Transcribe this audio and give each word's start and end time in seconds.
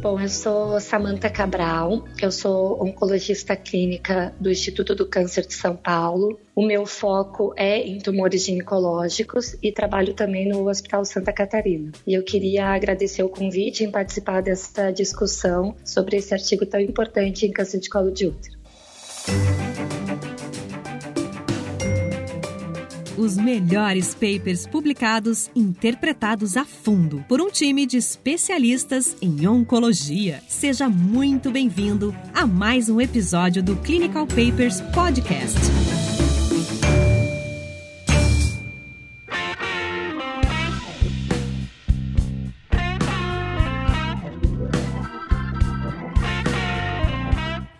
Bom, 0.00 0.20
eu 0.20 0.28
sou 0.28 0.78
Samantha 0.78 1.28
Cabral, 1.28 2.04
eu 2.22 2.30
sou 2.30 2.80
oncologista 2.80 3.56
clínica 3.56 4.32
do 4.38 4.48
Instituto 4.48 4.94
do 4.94 5.04
Câncer 5.04 5.44
de 5.44 5.54
São 5.54 5.74
Paulo. 5.74 6.38
O 6.54 6.64
meu 6.64 6.86
foco 6.86 7.52
é 7.56 7.80
em 7.80 7.98
tumores 7.98 8.44
ginecológicos 8.44 9.56
e 9.60 9.72
trabalho 9.72 10.14
também 10.14 10.48
no 10.48 10.68
Hospital 10.68 11.04
Santa 11.04 11.32
Catarina. 11.32 11.90
E 12.06 12.14
eu 12.14 12.22
queria 12.22 12.66
agradecer 12.66 13.24
o 13.24 13.28
convite 13.28 13.82
em 13.82 13.90
participar 13.90 14.40
dessa 14.40 14.92
discussão 14.92 15.74
sobre 15.84 16.18
esse 16.18 16.32
artigo 16.32 16.64
tão 16.64 16.80
importante 16.80 17.44
em 17.44 17.50
câncer 17.50 17.80
de 17.80 17.90
colo 17.90 18.12
de 18.12 18.26
útero. 18.26 18.56
Os 23.18 23.36
melhores 23.36 24.14
papers 24.14 24.64
publicados, 24.64 25.50
interpretados 25.52 26.56
a 26.56 26.64
fundo 26.64 27.24
por 27.26 27.40
um 27.40 27.50
time 27.50 27.84
de 27.84 27.96
especialistas 27.96 29.16
em 29.20 29.44
oncologia. 29.44 30.40
Seja 30.46 30.88
muito 30.88 31.50
bem-vindo 31.50 32.14
a 32.32 32.46
mais 32.46 32.88
um 32.88 33.00
episódio 33.00 33.60
do 33.60 33.74
Clinical 33.78 34.24
Papers 34.24 34.80
Podcast. 34.94 35.58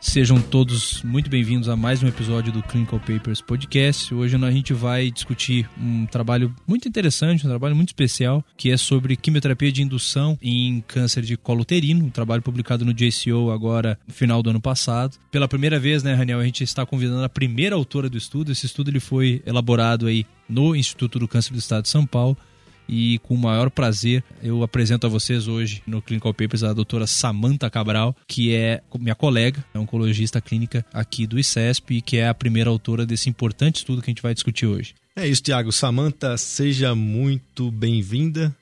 Sejam 0.09 0.41
todos 0.41 1.03
muito 1.03 1.29
bem-vindos 1.29 1.69
a 1.69 1.77
mais 1.77 2.03
um 2.03 2.09
episódio 2.09 2.51
do 2.51 2.63
Clinical 2.63 2.99
Papers 2.99 3.43
Podcast. 3.43 4.15
Hoje 4.15 4.37
a 4.37 4.51
gente 4.51 4.73
vai 4.73 5.11
discutir 5.11 5.69
um 5.79 6.07
trabalho 6.07 6.53
muito 6.67 6.89
interessante, 6.89 7.45
um 7.45 7.51
trabalho 7.51 7.77
muito 7.77 7.91
especial, 7.91 8.43
que 8.57 8.71
é 8.71 8.77
sobre 8.79 9.17
quimioterapia 9.17 9.71
de 9.71 9.83
indução 9.83 10.39
em 10.41 10.83
câncer 10.89 11.23
de 11.23 11.37
colo 11.37 11.61
uterino, 11.61 12.07
um 12.07 12.11
trabalho 12.11 12.41
publicado 12.41 12.87
no 12.87 12.95
JCO 12.95 13.51
agora 13.53 13.99
no 14.09 14.15
final 14.15 14.43
do 14.43 14.49
ano 14.49 14.63
passado. 14.63 15.19
Pela 15.31 15.47
primeira 15.47 15.79
vez, 15.79 16.03
né, 16.03 16.15
Raniel, 16.15 16.41
a 16.41 16.45
gente 16.45 16.65
está 16.65 16.87
convidando 16.87 17.23
a 17.23 17.29
primeira 17.29 17.77
autora 17.77 18.09
do 18.09 18.17
estudo. 18.17 18.51
Esse 18.51 18.65
estudo 18.65 18.91
ele 18.91 19.01
foi 19.01 19.43
elaborado 19.45 20.07
aí 20.07 20.25
no 20.49 20.75
Instituto 20.75 21.19
do 21.19 21.29
Câncer 21.29 21.53
do 21.53 21.59
Estado 21.59 21.83
de 21.83 21.91
São 21.91 22.07
Paulo 22.07 22.35
e 22.89 23.19
com 23.21 23.35
o 23.35 23.39
maior 23.39 23.71
prazer 23.71 24.25
eu 24.43 24.63
apresento 24.63 25.07
a 25.07 25.11
vocês 25.11 25.47
hoje 25.47 25.83
no 25.87 26.01
Clinical 26.01 26.33
Papers 26.33 26.63
a 26.63 26.73
doutora 26.73 27.07
Samantha 27.07 27.69
Cabral, 27.69 28.17
que 28.27 28.55
é 28.55 28.81
minha 28.99 29.15
colega, 29.15 29.65
é 29.75 29.79
oncologista 29.79 30.41
clínica 30.41 30.85
aqui 30.93 31.27
do 31.27 31.39
ICESP 31.39 31.97
e 31.97 32.01
que 32.01 32.17
é 32.17 32.29
a 32.29 32.35
primeira 32.35 32.71
autora 32.71 33.05
desse 33.05 33.29
importante 33.29 33.77
estudo 33.77 34.01
que 34.01 34.11
a 34.11 34.13
gente 34.13 34.23
vai 34.23 34.35
discutir 34.35 34.67
hoje. 34.67 34.95
É 35.15 35.27
isso, 35.27 35.43
Tiago. 35.43 35.73
Samantha, 35.73 36.37
seja 36.37 36.95
muito 36.95 37.71
bem-vinda. 37.71 38.55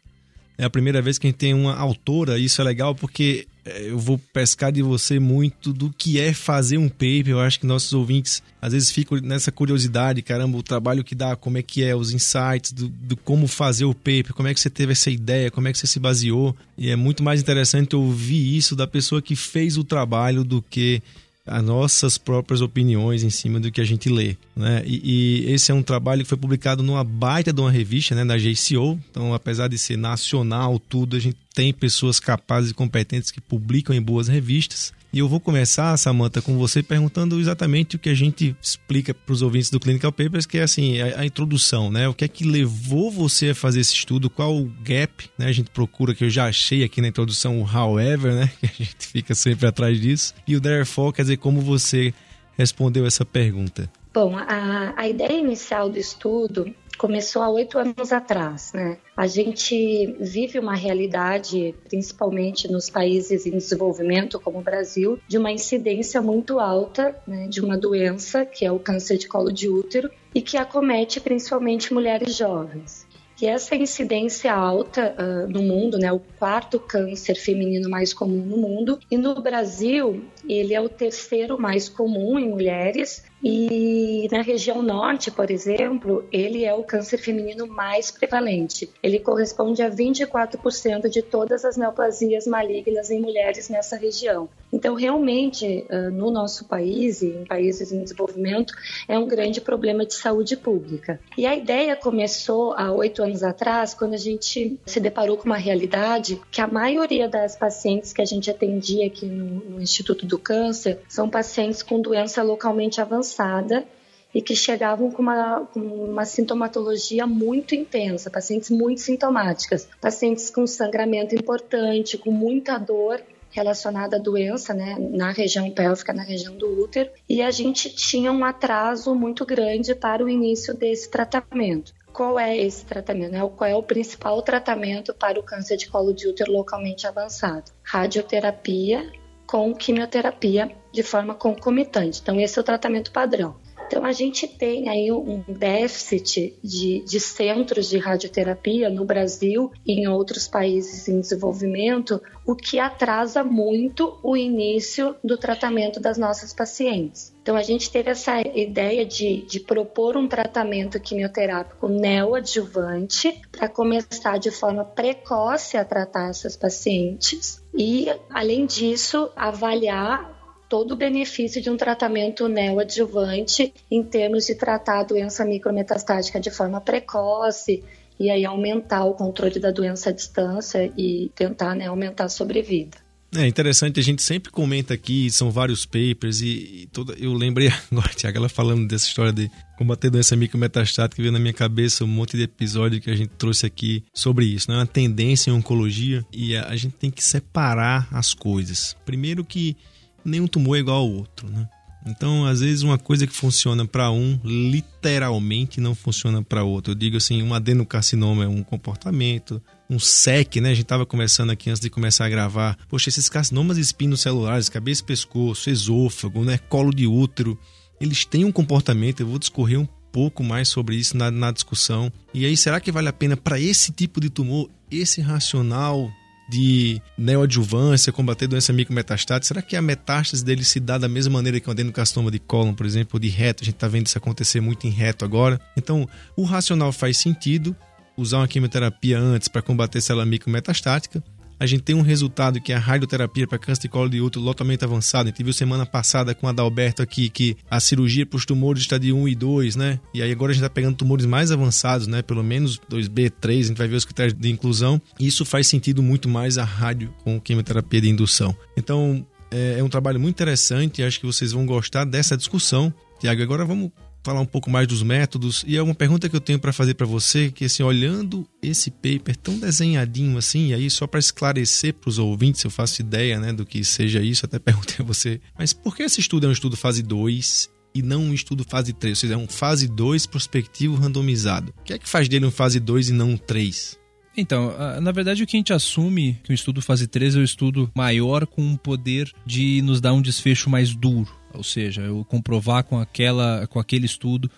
É 0.59 0.65
a 0.65 0.71
primeira 0.71 1.03
vez 1.03 1.19
que 1.19 1.27
a 1.27 1.31
gente 1.31 1.39
tem 1.39 1.53
uma 1.53 1.77
autora, 1.77 2.39
isso 2.39 2.61
é 2.61 2.65
legal 2.65 2.95
porque 2.95 3.47
eu 3.67 3.99
vou 3.99 4.19
pescar 4.33 4.71
de 4.71 4.83
você 4.83 5.19
muito 5.19 5.73
do 5.73 5.91
que 5.91 6.21
é 6.21 6.33
fazer 6.33 6.79
um 6.79 6.89
paper. 6.89 7.29
Eu 7.29 7.41
acho 7.41 7.59
que 7.59 7.67
nossos 7.67 7.93
ouvintes 7.93 8.43
às 8.63 8.73
vezes 8.73 8.91
ficam 8.91 9.19
nessa 9.19 9.51
curiosidade, 9.51 10.23
caramba, 10.23 10.57
o 10.57 10.63
trabalho 10.63 11.03
que 11.03 11.15
dá, 11.15 11.35
como 11.37 11.59
é 11.59 11.63
que 11.63 11.83
é, 11.83 11.95
os 11.95 12.13
insights 12.13 12.73
do, 12.73 12.89
do, 12.89 13.17
como 13.17 13.47
fazer 13.47 13.85
o 13.85 13.95
paper, 13.95 14.33
como 14.35 14.49
é 14.49 14.55
que 14.55 14.61
você 14.61 14.71
teve 14.71 14.93
essa 14.93 15.11
ideia, 15.11 15.51
como 15.51 15.69
é 15.69 15.73
que 15.73 15.79
você 15.79 15.87
se 15.87 15.99
baseou. 15.99 16.55
E 16.79 16.91
é 16.91 16.97
muito 16.97 17.23
mais 17.23 17.41
interessante 17.41 17.97
ouvir 17.97 18.57
isso 18.57 18.77
da 18.77 18.87
pessoa 18.87 19.21
que 19.21 19.35
fez 19.35 19.77
o 19.77 19.85
trabalho 19.85 20.45
do 20.45 20.63
que 20.63 21.03
as 21.47 21.63
nossas 21.63 22.19
próprias 22.19 22.61
opiniões 22.61 23.23
em 23.23 23.31
cima 23.31 23.61
do 23.61 23.71
que 23.71 23.81
a 23.81 23.85
gente 23.85 24.09
lê. 24.09 24.37
Né? 24.55 24.83
E, 24.85 25.45
e, 25.45 25.53
esse 25.53 25.71
é 25.71 25.75
um 25.75 25.83
trabalho 25.83 26.23
que 26.23 26.29
foi 26.29 26.37
publicado 26.37 26.83
numa 26.83 27.05
baita 27.05 27.53
de 27.53 27.61
uma 27.61 27.71
revista, 27.71 28.17
né, 28.17 28.25
da 28.25 28.37
JCO. 28.37 28.99
Então, 29.11 29.33
apesar 29.33 29.69
de 29.69 29.79
ser 29.79 29.97
nacional, 29.97 30.79
tudo, 30.81 31.17
a 31.17 31.21
gente 31.21 31.37
tem 31.57 31.73
pessoas 31.73 32.21
capazes 32.21 32.71
e 32.71 32.75
competentes 32.75 33.31
que 33.31 33.41
publicam 33.41 33.97
em 33.97 34.03
boas 34.03 34.29
revistas. 34.29 34.93
E 35.11 35.19
eu 35.19 35.27
vou 35.27 35.41
começar, 35.41 35.97
Samantha, 35.97 36.43
com 36.43 36.59
você 36.59 36.83
perguntando 36.83 37.41
exatamente 37.41 37.97
o 37.97 37.99
que 37.99 38.11
a 38.11 38.15
gente 38.15 38.55
explica 38.61 39.15
para 39.15 39.33
os 39.33 39.41
ouvintes 39.41 39.71
do 39.71 39.81
Clinical 39.81 40.13
Papers, 40.13 40.45
que 40.45 40.59
é 40.59 40.63
assim, 40.63 41.01
a, 41.01 41.21
a, 41.21 41.25
introdução, 41.25 41.91
né? 41.91 42.07
O 42.07 42.13
que 42.13 42.27
é 42.27 42.29
que 42.29 42.45
levou 42.45 43.11
você 43.11 43.51
a 43.51 43.55
fazer 43.55 43.81
esse 43.81 43.95
estudo? 43.95 44.29
Qual 44.29 44.55
o 44.55 44.71
gap, 44.83 45.31
né? 45.39 45.47
A 45.47 45.53
gente 45.53 45.71
procura, 45.71 46.15
que 46.15 46.25
eu 46.25 46.29
já 46.29 46.47
achei 46.47 46.85
aqui 46.85 47.01
na 47.01 47.09
introdução, 47.09 47.59
o 47.59 47.65
however, 47.65 48.35
né? 48.35 48.51
Que 48.61 48.67
a 48.67 48.85
gente 48.85 49.07
fica 49.07 49.35
sempre 49.35 49.67
atrás 49.67 49.99
disso. 49.99 50.35
E 50.47 50.55
o 50.55 50.61
therefore, 50.61 51.15
quer 51.15 51.23
dizer, 51.23 51.39
como 51.39 51.63
você 51.63 52.13
respondeu 52.59 53.07
essa 53.07 53.25
pergunta? 53.25 53.91
Bom, 54.13 54.37
a, 54.37 54.93
a 54.95 55.09
ideia 55.09 55.39
inicial 55.39 55.89
do 55.89 55.99
estudo 55.99 56.75
começou 56.97 57.43
há 57.43 57.49
oito 57.49 57.79
anos 57.79 58.13
atrás, 58.13 58.73
né? 58.73 58.99
A 59.17 59.27
gente 59.27 60.15
vive 60.21 60.59
uma 60.59 60.75
realidade, 60.75 61.75
principalmente 61.89 62.71
nos 62.71 62.91
países 62.91 63.47
em 63.47 63.53
desenvolvimento, 63.53 64.41
como 64.41 64.59
o 64.59 64.63
Brasil, 64.63 65.19
de 65.27 65.39
uma 65.39 65.53
incidência 65.53 66.21
muito 66.21 66.59
alta 66.59 67.17
né, 67.27 67.47
de 67.49 67.61
uma 67.61 67.77
doença 67.77 68.45
que 68.45 68.65
é 68.65 68.73
o 68.73 68.79
câncer 68.79 69.17
de 69.19 69.29
colo 69.29 69.53
de 69.53 69.69
útero 69.69 70.11
e 70.35 70.43
que 70.43 70.57
acomete 70.57 71.21
principalmente 71.21 71.95
mulheres 71.95 72.37
jovens. 72.37 73.07
E 73.41 73.47
essa 73.47 73.77
incidência 73.77 74.53
alta 74.53 75.15
uh, 75.19 75.47
no 75.53 75.63
mundo, 75.63 75.99
né, 75.99 76.11
o 76.11 76.19
quarto 76.39 76.81
câncer 76.81 77.35
feminino 77.35 77.89
mais 77.89 78.15
comum 78.15 78.43
no 78.45 78.57
mundo, 78.57 78.99
e 79.11 79.19
no 79.19 79.41
Brasil 79.43 80.25
ele 80.49 80.75
é 80.75 80.81
o 80.81 80.89
terceiro 80.89 81.61
mais 81.61 81.89
comum 81.89 82.39
em 82.39 82.49
mulheres 82.49 83.25
e 83.43 84.29
na 84.33 84.41
região 84.43 84.83
norte, 84.83 85.31
por 85.31 85.51
exemplo, 85.51 86.25
ele 86.33 86.65
é 86.65 86.75
o 86.75 86.83
câncer 86.83 87.19
feminino 87.19 87.67
mais 87.67 88.11
prevalente. 88.11 88.91
Ele 89.03 89.21
corresponde 89.21 89.83
a 89.83 89.91
24% 89.91 91.09
de 91.09 91.23
todas 91.23 91.65
as 91.65 91.77
neoplasias 91.77 92.47
malignas 92.47 93.11
em 93.11 93.21
mulheres 93.21 93.69
nessa 93.69 93.97
região. 93.97 94.49
Então, 94.73 94.95
realmente, 94.95 95.87
no 96.13 96.31
nosso 96.31 96.65
país 96.65 97.23
e 97.23 97.29
em 97.29 97.45
países 97.45 97.93
em 97.93 98.03
desenvolvimento, 98.03 98.75
é 99.07 99.19
um 99.19 99.29
grande 99.29 99.61
problema 99.61 100.05
de 100.05 100.15
saúde 100.15 100.57
pública. 100.57 101.21
E 101.37 101.47
a 101.47 101.55
ideia 101.55 101.95
começou 101.95 102.73
há 102.73 102.91
oito 102.91 103.23
anos 103.23 103.43
atrás, 103.43 103.95
quando 103.95 104.15
a 104.15 104.19
gente 104.19 104.79
se 104.85 104.99
deparou 104.99 105.37
com 105.37 105.45
uma 105.45 105.57
realidade 105.57 106.41
que 106.51 106.61
a 106.61 106.67
maioria 106.67 107.29
das 107.29 107.55
pacientes 107.55 108.13
que 108.13 108.23
a 108.23 108.25
gente 108.25 108.51
atendia 108.51 109.07
aqui 109.07 109.27
no, 109.27 109.71
no 109.71 109.81
Instituto 109.81 110.27
do 110.27 110.36
Câncer 110.39 111.01
são 111.09 111.29
pacientes 111.29 111.83
com 111.83 112.01
doença 112.01 112.43
localmente 112.43 113.01
avançada 113.01 113.87
e 114.35 114.43
que 114.43 114.55
chegavam 114.55 115.11
com 115.11 115.23
uma, 115.23 115.67
com 115.73 115.81
uma 115.81 116.25
sintomatologia 116.25 117.27
muito 117.27 117.75
intensa, 117.75 118.31
pacientes 118.31 118.71
muito 118.71 119.01
sintomáticas, 119.01 119.89
pacientes 120.01 120.51
com 120.51 120.67
sangramento 120.67 121.35
importante, 121.35 122.19
com 122.19 122.31
muita 122.31 122.77
dor 122.77 123.23
relacionada 123.51 124.17
à 124.17 124.19
doença, 124.19 124.75
né, 124.75 124.97
na 124.99 125.31
região 125.31 125.71
pélvica, 125.71 126.13
na 126.13 126.23
região 126.23 126.55
do 126.55 126.83
útero, 126.83 127.09
e 127.27 127.41
a 127.41 127.51
gente 127.51 127.89
tinha 127.89 128.31
um 128.31 128.45
atraso 128.45 129.15
muito 129.15 129.47
grande 129.47 129.95
para 129.95 130.23
o 130.23 130.29
início 130.29 130.75
desse 130.75 131.09
tratamento. 131.09 131.95
Qual 132.13 132.39
é 132.39 132.55
esse 132.57 132.85
tratamento? 132.85 133.33
Né? 133.33 133.51
Qual 133.57 133.71
é 133.71 133.75
o 133.75 133.83
principal 133.83 134.43
tratamento 134.43 135.15
para 135.15 135.41
o 135.41 135.43
câncer 135.43 135.79
de 135.79 135.89
colo 135.89 136.13
de 136.13 136.29
útero 136.29 136.53
localmente 136.53 137.07
avançado? 137.07 137.71
Radioterapia 137.83 139.11
com 139.47 139.75
quimioterapia 139.75 140.71
de 140.93 141.03
forma 141.03 141.35
concomitante. 141.35 142.21
Então, 142.21 142.41
esse 142.41 142.59
é 142.59 142.61
o 142.61 142.65
tratamento 142.65 143.13
padrão. 143.13 143.57
Então, 143.87 144.05
a 144.05 144.13
gente 144.13 144.49
tem 144.49 144.89
aí 144.89 145.13
um 145.13 145.45
déficit 145.47 146.59
de, 146.63 147.05
de, 147.05 147.21
centros 147.21 147.89
de 147.89 147.99
radioterapia 147.99 148.91
no 148.91 149.05
Brasil 149.05 149.71
e 149.87 150.01
em 150.01 150.09
outros 150.09 150.49
países 150.49 151.09
em 151.09 151.21
desenvolvimento, 151.21 152.21
o 152.45 152.55
que 152.55 152.81
atrasa 152.81 153.45
muito 153.45 154.19
o 154.23 154.37
início 154.37 155.15
do 155.23 155.39
tratamento 155.39 156.01
das 156.01 156.19
nossas 156.19 156.53
pacientes. 156.53 157.35
Então, 157.43 157.55
a 157.55 157.63
gente 157.63 157.89
teve 157.89 158.11
essa 158.11 158.41
ideia 158.41 159.07
de, 159.07 159.43
de 159.43 159.61
propor 159.61 160.17
um 160.17 160.27
tratamento 160.27 160.99
quimioterápico 160.99 161.87
neoadjuvante 161.87 163.41
para 163.53 163.69
começar 163.69 164.39
de 164.39 164.51
forma 164.51 164.85
precoce 164.85 165.77
a 165.77 165.85
tratar 165.85 166.31
essas 166.31 166.57
pacientes 166.57 167.63
e, 167.73 168.09
além 168.31 168.67
disso, 168.67 169.31
avaliar 169.37 170.36
todo 170.69 170.93
o 170.93 170.97
benefício 170.97 171.61
de 171.61 171.71
um 171.71 171.77
tratamento 171.77 172.49
neoadjuvante 172.49 173.73
em 173.91 174.03
termos 174.03 174.47
de 174.47 174.55
tratar 174.55 175.01
a 175.01 175.05
doença 175.05 175.45
micrometastática 175.45 176.41
de 176.41 176.51
forma 176.51 176.81
precoce 176.81 177.83
e 178.19 178.31
aí 178.31 178.45
aumentar 178.45 179.05
o 179.05 179.15
controle 179.15 179.59
da 179.61 179.71
doença 179.71 180.11
à 180.11 180.13
distância 180.13 180.93
e 180.97 181.31
tentar 181.35 181.75
né, 181.75 181.87
aumentar 181.87 182.25
a 182.25 182.29
sobrevida. 182.29 183.07
É 183.35 183.47
interessante, 183.47 184.01
a 184.01 184.03
gente 184.03 184.23
sempre 184.23 184.51
comenta 184.51 184.95
aqui, 184.95 185.31
são 185.31 185.51
vários 185.51 185.85
papers 185.85 186.41
e, 186.41 186.83
e 186.83 186.89
toda, 186.93 187.13
eu 187.19 187.35
lembrei 187.35 187.69
agora, 187.91 188.09
Tiago, 188.15 188.39
ela 188.39 188.49
falando 188.49 188.87
dessa 188.87 189.07
história 189.07 189.33
de 189.33 189.51
combater 189.77 190.09
doença 190.09 190.37
micrometastática, 190.37 191.21
veio 191.21 191.33
na 191.33 191.39
minha 191.39 191.53
cabeça 191.53 192.05
um 192.05 192.09
monte 192.09 192.37
de 192.37 192.45
episódio 192.45 193.01
que 193.01 193.11
a 193.11 193.17
gente 193.17 193.31
trouxe 193.37 193.67
aqui 193.67 194.03
sobre 194.15 194.47
isso, 194.47 194.71
né? 194.71 194.79
Uma 194.79 194.87
tendência 194.87 195.51
em 195.51 195.53
oncologia 195.53 196.25
e 196.33 196.57
a, 196.57 196.69
a 196.69 196.77
gente 196.77 196.95
tem 196.95 197.11
que 197.11 197.23
separar 197.23 198.09
as 198.11 198.33
coisas. 198.33 198.97
Primeiro 199.05 199.45
que 199.45 199.77
nenhum 200.27 200.47
tumor 200.47 200.77
é 200.77 200.81
igual 200.81 200.99
ao 200.99 201.11
outro, 201.11 201.49
né? 201.49 201.69
Então, 202.07 202.47
às 202.47 202.61
vezes, 202.61 202.83
uma 202.83 202.97
coisa 202.97 203.27
que 203.27 203.35
funciona 203.35 203.85
para 203.85 204.11
um, 204.13 204.39
literalmente 204.45 205.81
não 205.81 205.93
funciona 205.93 206.41
para 206.41 206.63
outro. 206.63 206.93
Eu 206.93 206.95
digo 206.95 207.17
assim, 207.17 207.43
um 207.43 207.53
adenocarcinoma 207.53 208.45
é 208.45 208.49
um 208.49 208.63
comportamento, 208.63 209.61
um 209.91 209.99
SEC, 209.99 210.61
né? 210.61 210.71
A 210.71 210.75
gente 210.75 210.85
estava 210.85 211.05
conversando 211.05 211.51
aqui 211.51 211.69
antes 211.69 211.81
de 211.81 211.91
começar 211.91 212.25
a 212.25 212.29
gravar. 212.29 212.79
Poxa, 212.89 213.09
esses 213.09 213.29
carcinomas 213.29 213.77
espinocelulares, 213.77 214.69
cabeça 214.69 215.03
e 215.03 215.05
pescoço, 215.07 215.69
esôfago, 215.69 216.45
né? 216.45 216.59
Colo 216.59 216.95
de 216.95 217.09
útero, 217.09 217.59
eles 218.01 218.25
têm 218.25 218.45
um 218.45 218.53
comportamento, 218.53 219.21
eu 219.21 219.27
vou 219.27 219.39
discorrer 219.39 219.81
um 219.81 219.89
pouco 220.13 220.45
mais 220.45 220.69
sobre 220.69 220.95
isso 220.95 221.17
na, 221.17 221.29
na 221.29 221.51
discussão. 221.51 222.13
E 222.33 222.47
aí, 222.47 222.57
será 222.57 222.79
que 222.79 222.93
vale 222.93 223.09
a 223.09 223.13
pena 223.13 223.37
para 223.37 223.59
esse 223.59 223.91
tipo 223.91 224.21
de 224.21 224.31
tumor, 224.31 224.71
esse 224.91 225.21
racional 225.21 226.09
de 226.49 227.01
neoadjuvância, 227.19 228.13
combater 228.13 228.47
doença 228.47 228.73
micrometastática, 228.73 229.47
será 229.47 229.63
que 229.63 229.77
a 229.77 229.83
metástase 229.83 230.45
dele 230.45 230.65
se 230.65 230.79
dá 230.79 230.97
da 230.97 231.09
mesma 231.09 231.33
maneira 231.35 231.59
que 231.59 231.69
o 231.69 231.71
adenocarcinoma 231.73 232.31
de 232.31 232.39
cólon, 232.39 232.75
por 232.75 232.87
exemplo, 232.87 233.19
de 233.19 233.29
reto? 233.29 233.63
A 233.63 233.67
gente 233.67 233.75
está 233.75 233.89
vendo 233.89 234.07
isso 234.07 234.19
acontecer 234.19 234.61
muito 234.61 234.87
em 234.87 234.91
reto 234.91 235.25
agora. 235.25 235.61
Então, 235.77 236.09
o 236.37 236.45
racional 236.45 236.93
faz 236.93 237.17
sentido, 237.17 237.75
usar 238.17 238.39
uma 238.39 238.49
quimioterapia 238.49 239.19
antes 239.19 239.49
para 239.49 239.63
combater 239.63 240.01
célula 240.01 240.25
micrometastática, 240.25 241.23
a 241.59 241.67
gente 241.67 241.83
tem 241.83 241.95
um 241.95 242.03
resultado 242.03 242.61
que 242.61 242.73
é 242.73 242.77
a 242.77 242.79
radioterapia 242.79 243.47
para 243.47 243.59
câncer 243.59 243.83
de 243.83 243.89
colo 243.89 244.09
de 244.09 244.21
útero 244.21 244.45
totalmente 244.45 244.85
avançado. 244.85 245.29
A 245.29 245.31
gente 245.31 245.43
viu 245.43 245.53
semana 245.53 245.87
passada 245.87 246.35
com 246.35 246.47
a 246.47 246.51
Adalberto 246.51 247.03
aqui 247.03 247.29
que 247.29 247.57
a 247.71 247.81
cirurgia 247.81 248.27
para 248.27 248.37
os 248.37 248.45
tumores 248.45 248.83
estádio 248.83 249.17
1 249.17 249.29
e 249.29 249.35
2, 249.35 249.77
né? 249.77 250.01
E 250.13 250.23
aí 250.23 250.31
agora 250.31 250.53
a 250.53 250.55
gente 250.55 250.63
está 250.63 250.73
pegando 250.73 250.97
tumores 250.97 251.25
mais 251.25 251.51
avançados, 251.51 252.07
né? 252.07 252.23
Pelo 252.23 252.43
menos 252.43 252.79
2B, 252.91 253.33
3, 253.41 253.67
a 253.67 253.69
gente 253.69 253.79
vai 253.79 253.89
ver 253.89 253.97
os 253.97 254.05
critérios 254.05 254.35
de 254.35 254.51
inclusão. 254.51 255.01
Isso 255.19 255.45
faz 255.45 255.67
sentido 255.67 256.03
muito 256.03 256.29
mais 256.29 256.59
a 256.59 256.65
rádio 256.65 257.13
com 257.25 257.41
quimioterapia 257.41 258.01
de 258.01 258.09
indução. 258.09 258.55
Então, 258.77 259.27
é, 259.51 259.79
é 259.79 259.83
um 259.83 259.89
trabalho 259.89 260.21
muito 260.21 260.35
interessante 260.35 261.01
e 261.01 261.05
acho 261.05 261.21
que 261.21 261.27
vocês 261.27 261.53
vão 261.53 261.65
gostar 261.65 262.05
dessa 262.05 262.37
discussão. 262.37 262.93
Tiago, 263.19 263.43
agora 263.43 263.65
vamos 263.65 263.91
falar 264.27 264.41
um 264.41 264.47
pouco 264.47 264.69
mais 264.69 264.89
dos 264.89 265.05
métodos. 265.05 265.65
E 265.67 265.77
é 265.77 265.83
uma 265.83 265.95
pergunta 265.95 266.29
que 266.29 266.35
eu 266.35 266.41
tenho 266.41 266.59
para 266.59 266.73
fazer 266.73 266.95
para 266.95 267.07
você, 267.07 267.51
que 267.51 267.65
assim, 267.65 267.85
olhando 267.85 268.47
esse 268.61 268.91
paper 268.91 269.37
tão 269.37 269.57
desenhadinho 269.57 270.37
assim, 270.37 270.69
e 270.69 270.75
aí 270.75 270.91
só 270.91 271.07
para 271.07 271.21
esclarecer 271.21 271.95
para 271.95 272.09
os 272.09 272.19
ouvintes, 272.19 272.65
eu 272.65 272.71
faço 272.71 273.01
ideia, 273.01 273.39
né, 273.39 273.53
do 273.53 273.65
que 273.65 273.85
seja 273.85 274.21
isso, 274.21 274.45
até 274.45 274.59
perguntei 274.61 274.97
a 274.99 275.05
você, 275.05 275.41
mas 275.57 275.73
por 275.73 275.97
que 275.97 276.03
esse 276.03 276.21
estudo 276.21 276.47
é 276.47 276.49
um 276.49 276.53
estudo 276.53 276.77
fase 276.77 277.03
2 277.03 277.71
e 277.95 278.03
não 278.03 278.25
um 278.25 278.35
estudo 278.35 278.65
fase 278.69 278.93
3? 278.93 279.13
Ou 279.13 279.21
seja, 279.21 279.35
é 279.35 279.37
um 279.37 279.47
fase 279.47 279.87
2 279.87 280.27
prospectivo 280.27 280.97
randomizado. 280.97 281.73
O 281.79 281.85
que 281.85 281.93
é 281.93 281.99
que 281.99 282.09
faz 282.09 282.29
dele 282.29 282.47
um 282.47 282.51
fase 282.51 282.81
2 282.81 283.11
e 283.11 283.13
não 283.13 283.31
um 283.31 283.37
3? 283.37 283.97
Então, 284.37 284.75
na 285.01 285.13
verdade, 285.13 285.43
o 285.43 285.47
que 285.47 285.57
a 285.57 285.61
gente 285.61 285.73
assume 285.73 286.39
que 286.45 286.51
o 286.51 286.55
estudo 286.55 286.83
fase 286.83 287.07
3 287.07 287.37
é 287.37 287.39
o 287.39 287.43
estudo 287.43 287.91
maior 287.95 288.47
com 288.47 288.61
um 288.61 288.77
poder 288.77 289.33
de 289.47 289.81
nos 289.81 289.99
dar 289.99 290.13
um 290.13 290.21
desfecho 290.21 290.69
mais 290.69 290.95
duro. 290.95 291.31
Ou 291.57 291.65
seja, 291.65 292.03
eu 292.03 292.25
comprovar 292.25 292.85
com, 292.85 292.99
aquela, 292.99 293.67
com 293.67 293.79
aquele 293.79 294.07
estudo 294.07 294.51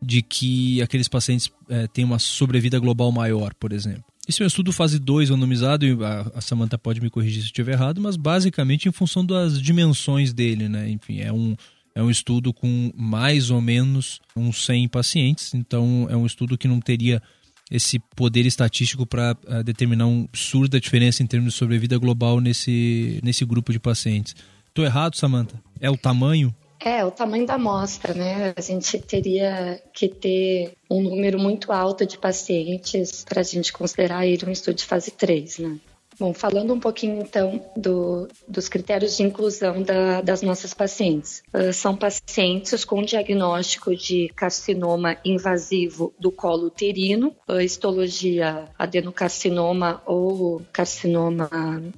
de 0.00 0.22
que 0.22 0.82
aqueles 0.82 1.08
pacientes 1.08 1.50
é, 1.68 1.86
têm 1.86 2.04
uma 2.04 2.18
sobrevida 2.18 2.78
global 2.78 3.10
maior, 3.10 3.54
por 3.54 3.72
exemplo. 3.72 4.04
Esse 4.28 4.42
é 4.42 4.44
um 4.44 4.48
estudo 4.48 4.72
fase 4.72 4.98
2 4.98 5.30
randomizado, 5.30 5.84
e 5.84 5.96
a, 6.02 6.40
Samantha 6.40 6.78
pode 6.78 7.00
me 7.00 7.10
corrigir 7.10 7.40
se 7.40 7.46
estiver 7.46 7.72
errado, 7.72 8.00
mas 8.00 8.16
basicamente 8.16 8.88
em 8.88 8.92
função 8.92 9.24
das 9.24 9.60
dimensões 9.60 10.32
dele, 10.32 10.68
né? 10.68 10.88
Enfim, 10.88 11.20
é 11.20 11.32
um, 11.32 11.54
é 11.94 12.02
um 12.02 12.10
estudo 12.10 12.52
com 12.52 12.90
mais 12.96 13.50
ou 13.50 13.60
menos 13.60 14.20
uns 14.34 14.64
100 14.64 14.88
pacientes, 14.88 15.52
então 15.52 16.06
é 16.10 16.16
um 16.16 16.24
estudo 16.24 16.56
que 16.56 16.66
não 16.66 16.80
teria 16.80 17.22
esse 17.70 17.98
poder 18.14 18.46
estatístico 18.46 19.06
para 19.06 19.36
uh, 19.46 19.62
determinar 19.62 20.06
uma 20.06 20.24
absurda 20.24 20.80
diferença 20.80 21.22
em 21.22 21.26
termos 21.26 21.52
de 21.52 21.58
sobrevida 21.58 21.96
global 21.98 22.40
nesse, 22.40 23.20
nesse 23.22 23.44
grupo 23.44 23.72
de 23.72 23.78
pacientes. 23.78 24.34
Estou 24.74 24.84
errado, 24.84 25.14
Samantha? 25.14 25.62
É 25.80 25.88
o 25.88 25.96
tamanho? 25.96 26.52
É, 26.80 27.04
o 27.04 27.10
tamanho 27.12 27.46
da 27.46 27.54
amostra, 27.54 28.12
né? 28.12 28.52
A 28.56 28.60
gente 28.60 28.98
teria 28.98 29.80
que 29.92 30.08
ter 30.08 30.72
um 30.90 31.00
número 31.00 31.38
muito 31.38 31.70
alto 31.70 32.04
de 32.04 32.18
pacientes 32.18 33.24
para 33.24 33.38
a 33.38 33.44
gente 33.44 33.72
considerar 33.72 34.26
ele 34.26 34.44
um 34.44 34.50
estudo 34.50 34.74
de 34.74 34.84
fase 34.84 35.12
3, 35.12 35.58
né? 35.60 35.78
Bom, 36.18 36.34
falando 36.34 36.74
um 36.74 36.80
pouquinho 36.80 37.20
então 37.20 37.64
do, 37.76 38.26
dos 38.48 38.68
critérios 38.68 39.16
de 39.16 39.22
inclusão 39.22 39.80
da, 39.80 40.20
das 40.20 40.42
nossas 40.42 40.74
pacientes. 40.74 41.44
Uh, 41.54 41.72
são 41.72 41.94
pacientes 41.94 42.84
com 42.84 43.00
diagnóstico 43.00 43.94
de 43.94 44.28
carcinoma 44.34 45.16
invasivo 45.24 46.12
do 46.18 46.32
colo 46.32 46.66
uterino, 46.66 47.32
uh, 47.48 47.60
histologia 47.60 48.68
adenocarcinoma 48.76 50.02
ou 50.04 50.62
carcinoma 50.72 51.48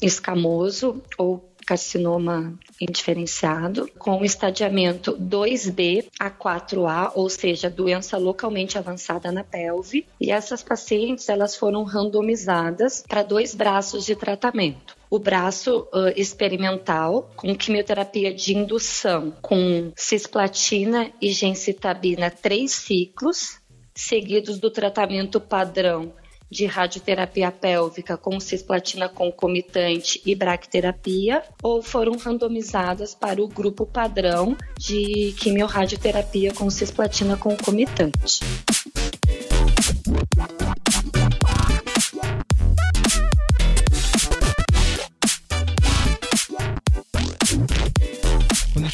escamoso 0.03 1.03
ou 1.17 1.43
carcinoma 1.67 2.57
indiferenciado, 2.81 3.91
com 3.99 4.25
estadiamento 4.25 5.17
2B 5.17 6.07
a 6.19 6.31
4A, 6.31 7.13
ou 7.15 7.29
seja, 7.29 7.71
doença 7.71 8.17
localmente 8.17 8.79
avançada 8.79 9.33
na 9.33 9.45
pelve. 9.45 10.07
E 10.21 10.31
essas 10.31 10.63
pacientes 10.63 11.29
elas 11.29 11.57
foram 11.57 11.85
randomizadas 11.85 13.05
para 13.07 13.23
dois 13.23 13.55
braços 13.55 14.05
de 14.05 14.15
tratamento 14.15 14.97
o 15.09 15.19
braço 15.19 15.89
uh, 15.93 16.13
experimental 16.17 17.31
com 17.37 17.55
quimioterapia 17.55 18.35
de 18.35 18.57
indução 18.57 19.33
com 19.41 19.93
cisplatina 19.97 21.13
e 21.23 21.31
gencitabina 21.31 22.31
três 22.31 22.73
ciclos, 22.73 23.61
seguidos 23.95 24.59
do 24.59 24.71
tratamento 24.71 25.41
padrão 25.41 26.13
de 26.51 26.67
radioterapia 26.67 27.51
pélvica 27.51 28.17
com 28.17 28.39
cisplatina 28.39 29.09
concomitante 29.09 30.21
e 30.25 30.35
bracterapia, 30.35 31.43
ou 31.63 31.83
foram 31.83 32.17
randomizadas 32.17 33.15
para 33.15 33.43
o 33.43 33.49
grupo 33.49 33.87
padrão 33.87 34.57
de 34.79 35.35
quimiorradioterapia 35.39 36.53
com 36.55 36.71
cisplatina 36.71 37.37
concomitante. 37.37 38.41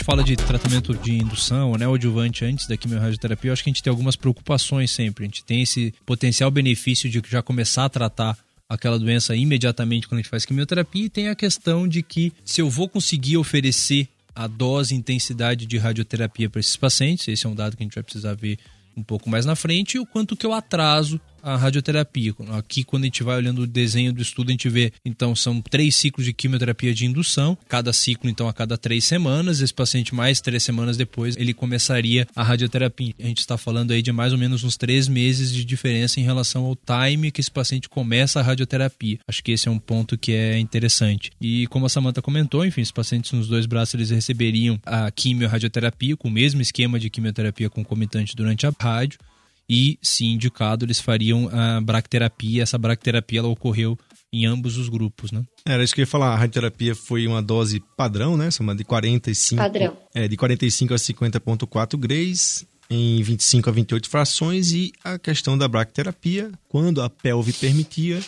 Gente 0.03 0.05
fala 0.05 0.25
de 0.25 0.35
tratamento 0.35 0.95
de 0.97 1.13
indução, 1.13 1.77
né, 1.77 1.87
adjuvante 1.87 2.45
antes 2.45 2.67
da 2.67 2.77
quimioradioterapia, 2.77 3.51
eu 3.51 3.53
acho 3.53 3.63
que 3.63 3.71
a 3.71 3.73
gente 3.73 3.83
tem 3.83 3.91
algumas 3.91 4.17
preocupações 4.17 4.91
sempre. 4.91 5.25
A 5.25 5.29
gente 5.29 5.45
tem 5.45 5.63
esse 5.63 5.95
potencial 6.05 6.51
benefício 6.51 7.09
de 7.09 7.23
já 7.29 7.41
começar 7.41 7.85
a 7.85 7.89
tratar 7.89 8.37
aquela 8.69 8.99
doença 8.99 9.37
imediatamente 9.37 10.09
quando 10.09 10.19
a 10.19 10.23
gente 10.23 10.31
faz 10.31 10.45
quimioterapia 10.45 11.05
e 11.05 11.09
tem 11.09 11.29
a 11.29 11.37
questão 11.37 11.87
de 11.87 12.03
que 12.03 12.33
se 12.45 12.61
eu 12.61 12.69
vou 12.69 12.89
conseguir 12.89 13.37
oferecer 13.37 14.09
a 14.35 14.49
dose 14.49 14.93
e 14.93 14.99
intensidade 14.99 15.67
de 15.67 15.79
radioterapia 15.79 16.51
para 16.51 16.59
esses 16.59 16.77
pacientes, 16.77 17.29
esse 17.29 17.47
é 17.47 17.49
um 17.49 17.55
dado 17.55 17.77
que 17.77 17.83
a 17.85 17.87
gente 17.87 17.95
vai 17.95 18.03
precisar 18.03 18.35
ver 18.35 18.59
um 18.97 19.05
pouco 19.05 19.31
mais 19.31 19.47
na 19.47 19.55
frente, 19.55 19.95
e 19.95 20.01
o 20.01 20.07
quanto 20.07 20.37
que 20.37 20.45
eu 20.45 20.53
atraso 20.53 21.21
a 21.43 21.57
radioterapia. 21.57 22.35
Aqui, 22.51 22.85
quando 22.85 23.03
a 23.03 23.07
gente 23.07 23.23
vai 23.23 23.37
olhando 23.37 23.63
o 23.63 23.67
desenho 23.67 24.13
do 24.13 24.23
estudo, 24.23 24.49
a 24.49 24.53
gente 24.53 24.69
vê, 24.69 24.93
então, 25.05 25.35
são 25.35 25.61
três 25.61 25.95
ciclos 25.95 26.25
de 26.25 26.33
quimioterapia 26.33 26.95
de 26.95 27.05
indução, 27.05 27.59
cada 27.69 27.93
ciclo, 27.93 28.31
então, 28.31 28.49
a 28.49 28.53
cada 28.53 28.79
três 28.79 29.05
semanas. 29.05 29.61
Esse 29.61 29.75
paciente, 29.75 30.15
mais 30.15 30.41
três 30.41 30.63
semanas 30.63 30.97
depois, 30.97 31.37
ele 31.37 31.53
começaria 31.53 32.27
a 32.35 32.43
radioterapia. 32.43 33.15
A 33.19 33.27
gente 33.27 33.41
está 33.41 33.59
falando 33.59 33.91
aí 33.91 34.03
de 34.03 34.13
mais 34.13 34.33
ou 34.33 34.39
menos 34.39 34.63
uns 34.63 34.77
três 34.77 35.09
meses 35.09 35.53
de 35.53 35.65
diferença 35.65 36.21
em 36.21 36.23
relação 36.23 36.65
ao 36.65 36.77
time 36.77 37.31
que 37.31 37.41
esse 37.41 37.51
paciente 37.51 37.89
começa 37.89 38.41
a 38.41 38.43
radioterapia. 38.43 39.19
Acho 39.27 39.43
que 39.43 39.53
esse 39.53 39.69
é 39.69 39.71
um 39.71 39.79
ponto 39.79 40.17
que 40.17 40.33
é 40.33 40.59
interessante. 40.59 41.31
E 41.41 41.67
como 41.67 41.87
a 41.87 41.89
Samantha 41.89 42.23
comentou, 42.23 42.65
enfim, 42.65 42.83
os 42.83 42.93
pacientes 42.93 43.33
nos 43.33 43.49
dois 43.49 43.67
braços 43.67 43.95
eles 43.95 44.11
receberiam 44.11 44.79
a 44.85 45.11
quimio-radioterapia 45.11 46.17
com 46.17 46.29
o 46.29 46.31
mesmo 46.31 46.61
esquema 46.61 46.99
de 46.99 47.11
quimioterapia 47.11 47.69
concomitante 47.69 48.37
durante 48.37 48.67
a 48.67 48.73
rádio 48.79 49.19
e, 49.69 49.99
se 50.03 50.25
indicado, 50.27 50.85
eles 50.85 51.01
fariam 51.01 51.49
a 51.53 51.81
bracterapia. 51.81 52.63
Essa 52.63 52.79
bracterapia 52.79 53.41
ela 53.41 53.49
ocorreu 53.49 53.99
em 54.33 54.47
ambos 54.47 54.77
os 54.77 54.89
grupos, 54.89 55.31
né? 55.31 55.43
Era 55.65 55.85
isso 55.85 55.95
que 55.95 56.01
eu 56.01 56.05
ia 56.05 56.07
falar. 56.07 56.33
A 56.33 56.37
radioterapia 56.37 56.95
foi 56.95 57.27
uma 57.27 57.43
dose 57.43 57.83
padrão, 57.97 58.37
né? 58.37 58.51
Chama 58.51 58.75
de 58.75 58.85
45. 58.85 59.63
Padrão. 59.63 59.97
É, 60.15 60.27
de 60.27 60.37
45 60.37 60.95
a 60.95 60.97
50,4 60.97 61.99
grays 61.99 62.67
em 62.93 63.23
25 63.23 63.71
a 63.71 63.73
28 63.73 64.09
frações 64.09 64.73
e 64.73 64.93
a 65.03 65.19
questão 65.19 65.57
da 65.57 65.67
bracterapia, 65.67 66.51
quando 66.69 67.01
a 67.01 67.09
pelve 67.09 67.53
permitia, 67.53 68.21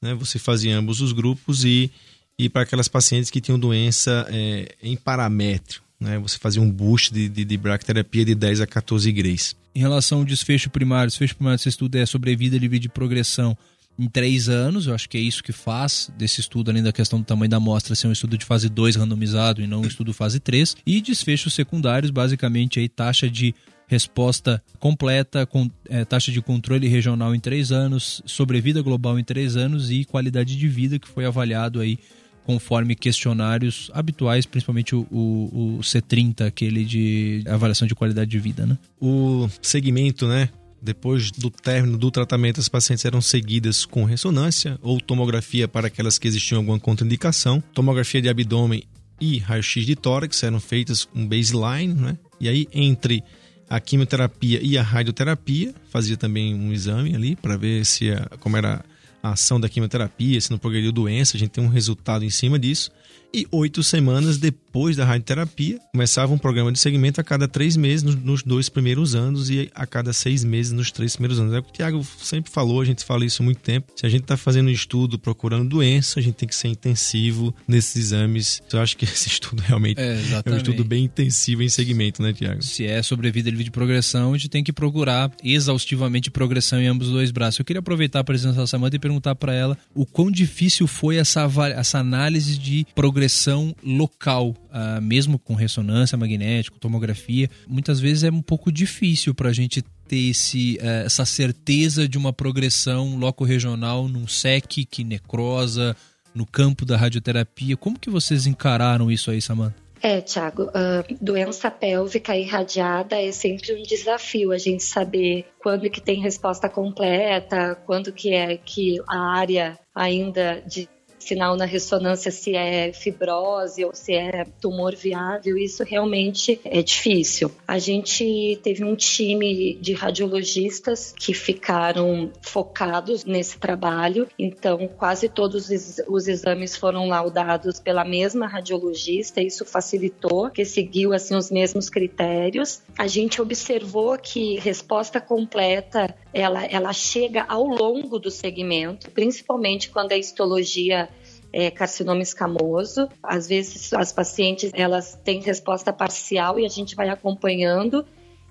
né, 0.00 0.14
você 0.14 0.38
fazia 0.38 0.76
ambos 0.76 1.00
os 1.00 1.12
grupos 1.12 1.64
e, 1.64 1.90
e 2.38 2.48
para 2.48 2.62
aquelas 2.62 2.86
pacientes 2.86 3.30
que 3.30 3.40
tinham 3.40 3.58
doença 3.58 4.26
é, 4.30 4.76
em 4.80 4.96
paramétrio, 4.96 5.82
né, 6.02 6.18
você 6.18 6.38
fazia 6.38 6.60
um 6.60 6.70
boost 6.70 7.12
de, 7.12 7.28
de, 7.28 7.44
de 7.44 7.56
bracterapia 7.56 8.24
de 8.24 8.34
10 8.34 8.60
a 8.60 8.66
14 8.66 9.10
grays. 9.12 9.56
Em 9.74 9.80
relação 9.80 10.18
ao 10.18 10.24
desfecho 10.24 10.68
primário, 10.68 11.08
desfecho 11.08 11.36
primário 11.36 11.56
desse 11.56 11.68
estudo 11.68 11.96
é 11.96 12.04
sobrevida 12.04 12.58
livre 12.58 12.78
de 12.78 12.88
progressão 12.88 13.56
em 13.98 14.08
três 14.08 14.48
anos. 14.48 14.86
Eu 14.86 14.94
acho 14.94 15.08
que 15.08 15.16
é 15.16 15.20
isso 15.20 15.42
que 15.42 15.52
faz 15.52 16.10
desse 16.18 16.40
estudo, 16.40 16.70
além 16.70 16.82
da 16.82 16.92
questão 16.92 17.20
do 17.20 17.24
tamanho 17.24 17.50
da 17.50 17.56
amostra, 17.56 17.94
ser 17.94 18.08
um 18.08 18.12
estudo 18.12 18.36
de 18.36 18.44
fase 18.44 18.68
2 18.68 18.96
randomizado 18.96 19.62
e 19.62 19.66
não 19.66 19.82
um 19.82 19.86
estudo 19.86 20.12
fase 20.12 20.40
3. 20.40 20.76
E 20.86 21.00
desfechos 21.00 21.54
secundários, 21.54 22.10
basicamente, 22.10 22.80
aí, 22.80 22.88
taxa 22.88 23.30
de 23.30 23.54
resposta 23.86 24.62
completa, 24.78 25.44
com, 25.44 25.70
é, 25.88 26.04
taxa 26.04 26.32
de 26.32 26.40
controle 26.40 26.88
regional 26.88 27.34
em 27.34 27.40
três 27.40 27.70
anos, 27.70 28.22
sobrevida 28.24 28.80
global 28.80 29.18
em 29.18 29.24
três 29.24 29.54
anos 29.54 29.90
e 29.90 30.04
qualidade 30.04 30.56
de 30.56 30.68
vida 30.68 30.98
que 30.98 31.08
foi 31.08 31.26
avaliado 31.26 31.78
aí 31.78 31.98
conforme 32.44 32.94
questionários 32.94 33.90
habituais, 33.94 34.46
principalmente 34.46 34.94
o, 34.94 35.06
o, 35.10 35.76
o, 35.78 35.80
C30, 35.80 36.46
aquele 36.46 36.84
de 36.84 37.44
avaliação 37.46 37.86
de 37.86 37.94
qualidade 37.94 38.30
de 38.30 38.38
vida, 38.38 38.66
né? 38.66 38.76
O 39.00 39.48
segmento, 39.60 40.26
né? 40.26 40.48
Depois 40.80 41.30
do 41.30 41.48
término 41.48 41.96
do 41.96 42.10
tratamento, 42.10 42.58
as 42.58 42.68
pacientes 42.68 43.04
eram 43.04 43.20
seguidas 43.20 43.84
com 43.84 44.04
ressonância 44.04 44.76
ou 44.82 45.00
tomografia 45.00 45.68
para 45.68 45.86
aquelas 45.86 46.18
que 46.18 46.26
existiam 46.26 46.58
alguma 46.58 46.80
contraindicação, 46.80 47.62
tomografia 47.72 48.20
de 48.20 48.28
abdômen 48.28 48.82
e 49.20 49.38
raio-x 49.38 49.86
de 49.86 49.94
tórax 49.94 50.42
eram 50.42 50.58
feitas 50.58 51.04
com 51.04 51.26
baseline, 51.26 51.94
né? 51.94 52.18
E 52.40 52.48
aí 52.48 52.66
entre 52.72 53.22
a 53.70 53.78
quimioterapia 53.80 54.60
e 54.60 54.76
a 54.76 54.82
radioterapia, 54.82 55.72
fazia 55.88 56.16
também 56.16 56.54
um 56.54 56.72
exame 56.72 57.14
ali 57.14 57.36
para 57.36 57.56
ver 57.56 57.86
se 57.86 58.10
como 58.40 58.56
era 58.56 58.84
a 59.22 59.30
ação 59.30 59.60
da 59.60 59.68
quimioterapia, 59.68 60.40
se 60.40 60.50
não 60.50 60.58
progrediu 60.58 60.90
doença, 60.90 61.36
a 61.36 61.40
gente 61.40 61.50
tem 61.50 61.62
um 61.62 61.68
resultado 61.68 62.24
em 62.24 62.30
cima 62.30 62.58
disso. 62.58 62.90
E 63.34 63.46
oito 63.50 63.82
semanas 63.82 64.36
depois 64.36 64.94
da 64.94 65.06
radioterapia, 65.06 65.78
começava 65.90 66.34
um 66.34 66.38
programa 66.38 66.70
de 66.70 66.78
segmento 66.78 67.18
a 67.18 67.24
cada 67.24 67.48
três 67.48 67.78
meses 67.78 68.02
nos 68.02 68.42
dois 68.42 68.68
primeiros 68.68 69.14
anos 69.14 69.48
e 69.48 69.70
a 69.74 69.86
cada 69.86 70.12
seis 70.12 70.44
meses 70.44 70.70
nos 70.70 70.90
três 70.90 71.16
primeiros 71.16 71.40
anos. 71.40 71.54
É 71.54 71.58
o 71.58 71.62
que 71.62 71.70
o 71.70 71.72
Tiago 71.72 72.06
sempre 72.18 72.52
falou, 72.52 72.82
a 72.82 72.84
gente 72.84 73.02
fala 73.02 73.24
isso 73.24 73.42
há 73.42 73.44
muito 73.44 73.60
tempo. 73.60 73.90
Se 73.96 74.04
a 74.04 74.08
gente 74.10 74.22
está 74.22 74.36
fazendo 74.36 74.66
um 74.66 74.70
estudo 74.70 75.18
procurando 75.18 75.66
doença, 75.66 76.20
a 76.20 76.22
gente 76.22 76.34
tem 76.34 76.48
que 76.48 76.54
ser 76.54 76.68
intensivo 76.68 77.54
nesses 77.66 77.96
exames. 77.96 78.62
Eu 78.70 78.80
acho 78.80 78.98
que 78.98 79.04
esse 79.06 79.28
estudo 79.28 79.62
realmente 79.62 79.98
é, 79.98 80.20
é 80.44 80.50
um 80.50 80.56
estudo 80.58 80.84
bem 80.84 81.04
intensivo 81.04 81.62
em 81.62 81.70
segmento, 81.70 82.20
né, 82.20 82.34
Tiago? 82.34 82.62
Se 82.62 82.84
é 82.84 83.02
sobrevida 83.02 83.48
livre 83.48 83.64
de 83.64 83.70
progressão, 83.70 84.34
a 84.34 84.36
gente 84.36 84.50
tem 84.50 84.62
que 84.62 84.74
procurar 84.74 85.32
exaustivamente 85.42 86.30
progressão 86.30 86.82
em 86.82 86.86
ambos 86.86 87.08
os 87.08 87.14
dois 87.14 87.30
braços. 87.30 87.60
Eu 87.60 87.64
queria 87.64 87.80
aproveitar 87.80 88.20
a 88.20 88.24
presença 88.24 88.56
da 88.56 88.66
Samanta 88.66 88.96
e 88.96 88.98
perguntar 88.98 89.34
para 89.34 89.54
ela 89.54 89.78
o 89.94 90.04
quão 90.04 90.30
difícil 90.30 90.86
foi 90.86 91.16
essa, 91.16 91.48
essa 91.74 91.98
análise 91.98 92.58
de 92.58 92.86
progressão 92.94 93.21
progressão 93.22 93.74
local, 93.84 94.48
uh, 94.48 95.00
mesmo 95.00 95.38
com 95.38 95.54
ressonância 95.54 96.18
magnética, 96.18 96.76
tomografia, 96.80 97.48
muitas 97.68 98.00
vezes 98.00 98.24
é 98.24 98.30
um 98.30 98.42
pouco 98.42 98.72
difícil 98.72 99.32
para 99.32 99.50
a 99.50 99.52
gente 99.52 99.80
ter 100.08 100.30
esse, 100.30 100.76
uh, 100.82 101.06
essa 101.06 101.24
certeza 101.24 102.08
de 102.08 102.18
uma 102.18 102.32
progressão 102.32 103.16
loco-regional 103.16 104.08
num 104.08 104.26
SEC 104.26 104.84
que 104.90 105.04
necrosa, 105.04 105.96
no 106.34 106.44
campo 106.44 106.84
da 106.84 106.96
radioterapia. 106.96 107.76
Como 107.76 107.98
que 107.98 108.10
vocês 108.10 108.46
encararam 108.46 109.10
isso 109.10 109.30
aí, 109.30 109.40
Samantha? 109.40 109.76
É, 110.02 110.20
Tiago, 110.20 110.64
uh, 110.64 111.16
doença 111.20 111.70
pélvica 111.70 112.36
irradiada 112.36 113.22
é 113.22 113.30
sempre 113.30 113.72
um 113.72 113.82
desafio 113.84 114.50
a 114.50 114.58
gente 114.58 114.82
saber 114.82 115.46
quando 115.60 115.88
que 115.88 116.00
tem 116.00 116.20
resposta 116.20 116.68
completa, 116.68 117.76
quando 117.86 118.12
que 118.12 118.34
é 118.34 118.56
que 118.56 118.96
a 119.06 119.18
área 119.36 119.78
ainda 119.94 120.60
de 120.66 120.88
sinal 121.22 121.56
na 121.56 121.64
ressonância 121.64 122.30
se 122.30 122.54
é 122.54 122.92
fibrose 122.92 123.84
ou 123.84 123.94
se 123.94 124.12
é 124.12 124.44
tumor 124.60 124.94
viável, 124.94 125.56
isso 125.56 125.84
realmente 125.84 126.60
é 126.64 126.82
difícil. 126.82 127.50
A 127.66 127.78
gente 127.78 128.58
teve 128.62 128.84
um 128.84 128.94
time 128.94 129.74
de 129.80 129.92
radiologistas 129.92 131.14
que 131.18 131.32
ficaram 131.32 132.30
focados 132.40 133.24
nesse 133.24 133.58
trabalho, 133.58 134.28
então 134.38 134.88
quase 134.88 135.28
todos 135.28 135.68
os 136.08 136.28
exames 136.28 136.76
foram 136.76 137.08
laudados 137.08 137.80
pela 137.80 138.04
mesma 138.04 138.46
radiologista, 138.46 139.40
isso 139.40 139.64
facilitou, 139.64 140.50
que 140.50 140.64
seguiu 140.64 141.12
assim 141.12 141.34
os 141.34 141.50
mesmos 141.50 141.88
critérios. 141.88 142.82
A 142.98 143.06
gente 143.06 143.40
observou 143.40 144.18
que 144.18 144.58
resposta 144.58 145.20
completa 145.20 146.14
ela, 146.32 146.64
ela 146.64 146.92
chega 146.92 147.44
ao 147.48 147.66
longo 147.66 148.18
do 148.18 148.30
segmento, 148.30 149.10
principalmente 149.10 149.90
quando 149.90 150.12
a 150.12 150.16
histologia 150.16 151.08
é, 151.52 151.70
carcinoma 151.70 152.22
escamoso. 152.22 153.08
Às 153.22 153.46
vezes 153.46 153.92
as 153.92 154.12
pacientes 154.12 154.70
elas 154.74 155.18
têm 155.22 155.40
resposta 155.40 155.92
parcial 155.92 156.58
e 156.58 156.64
a 156.64 156.68
gente 156.68 156.96
vai 156.96 157.08
acompanhando 157.08 158.04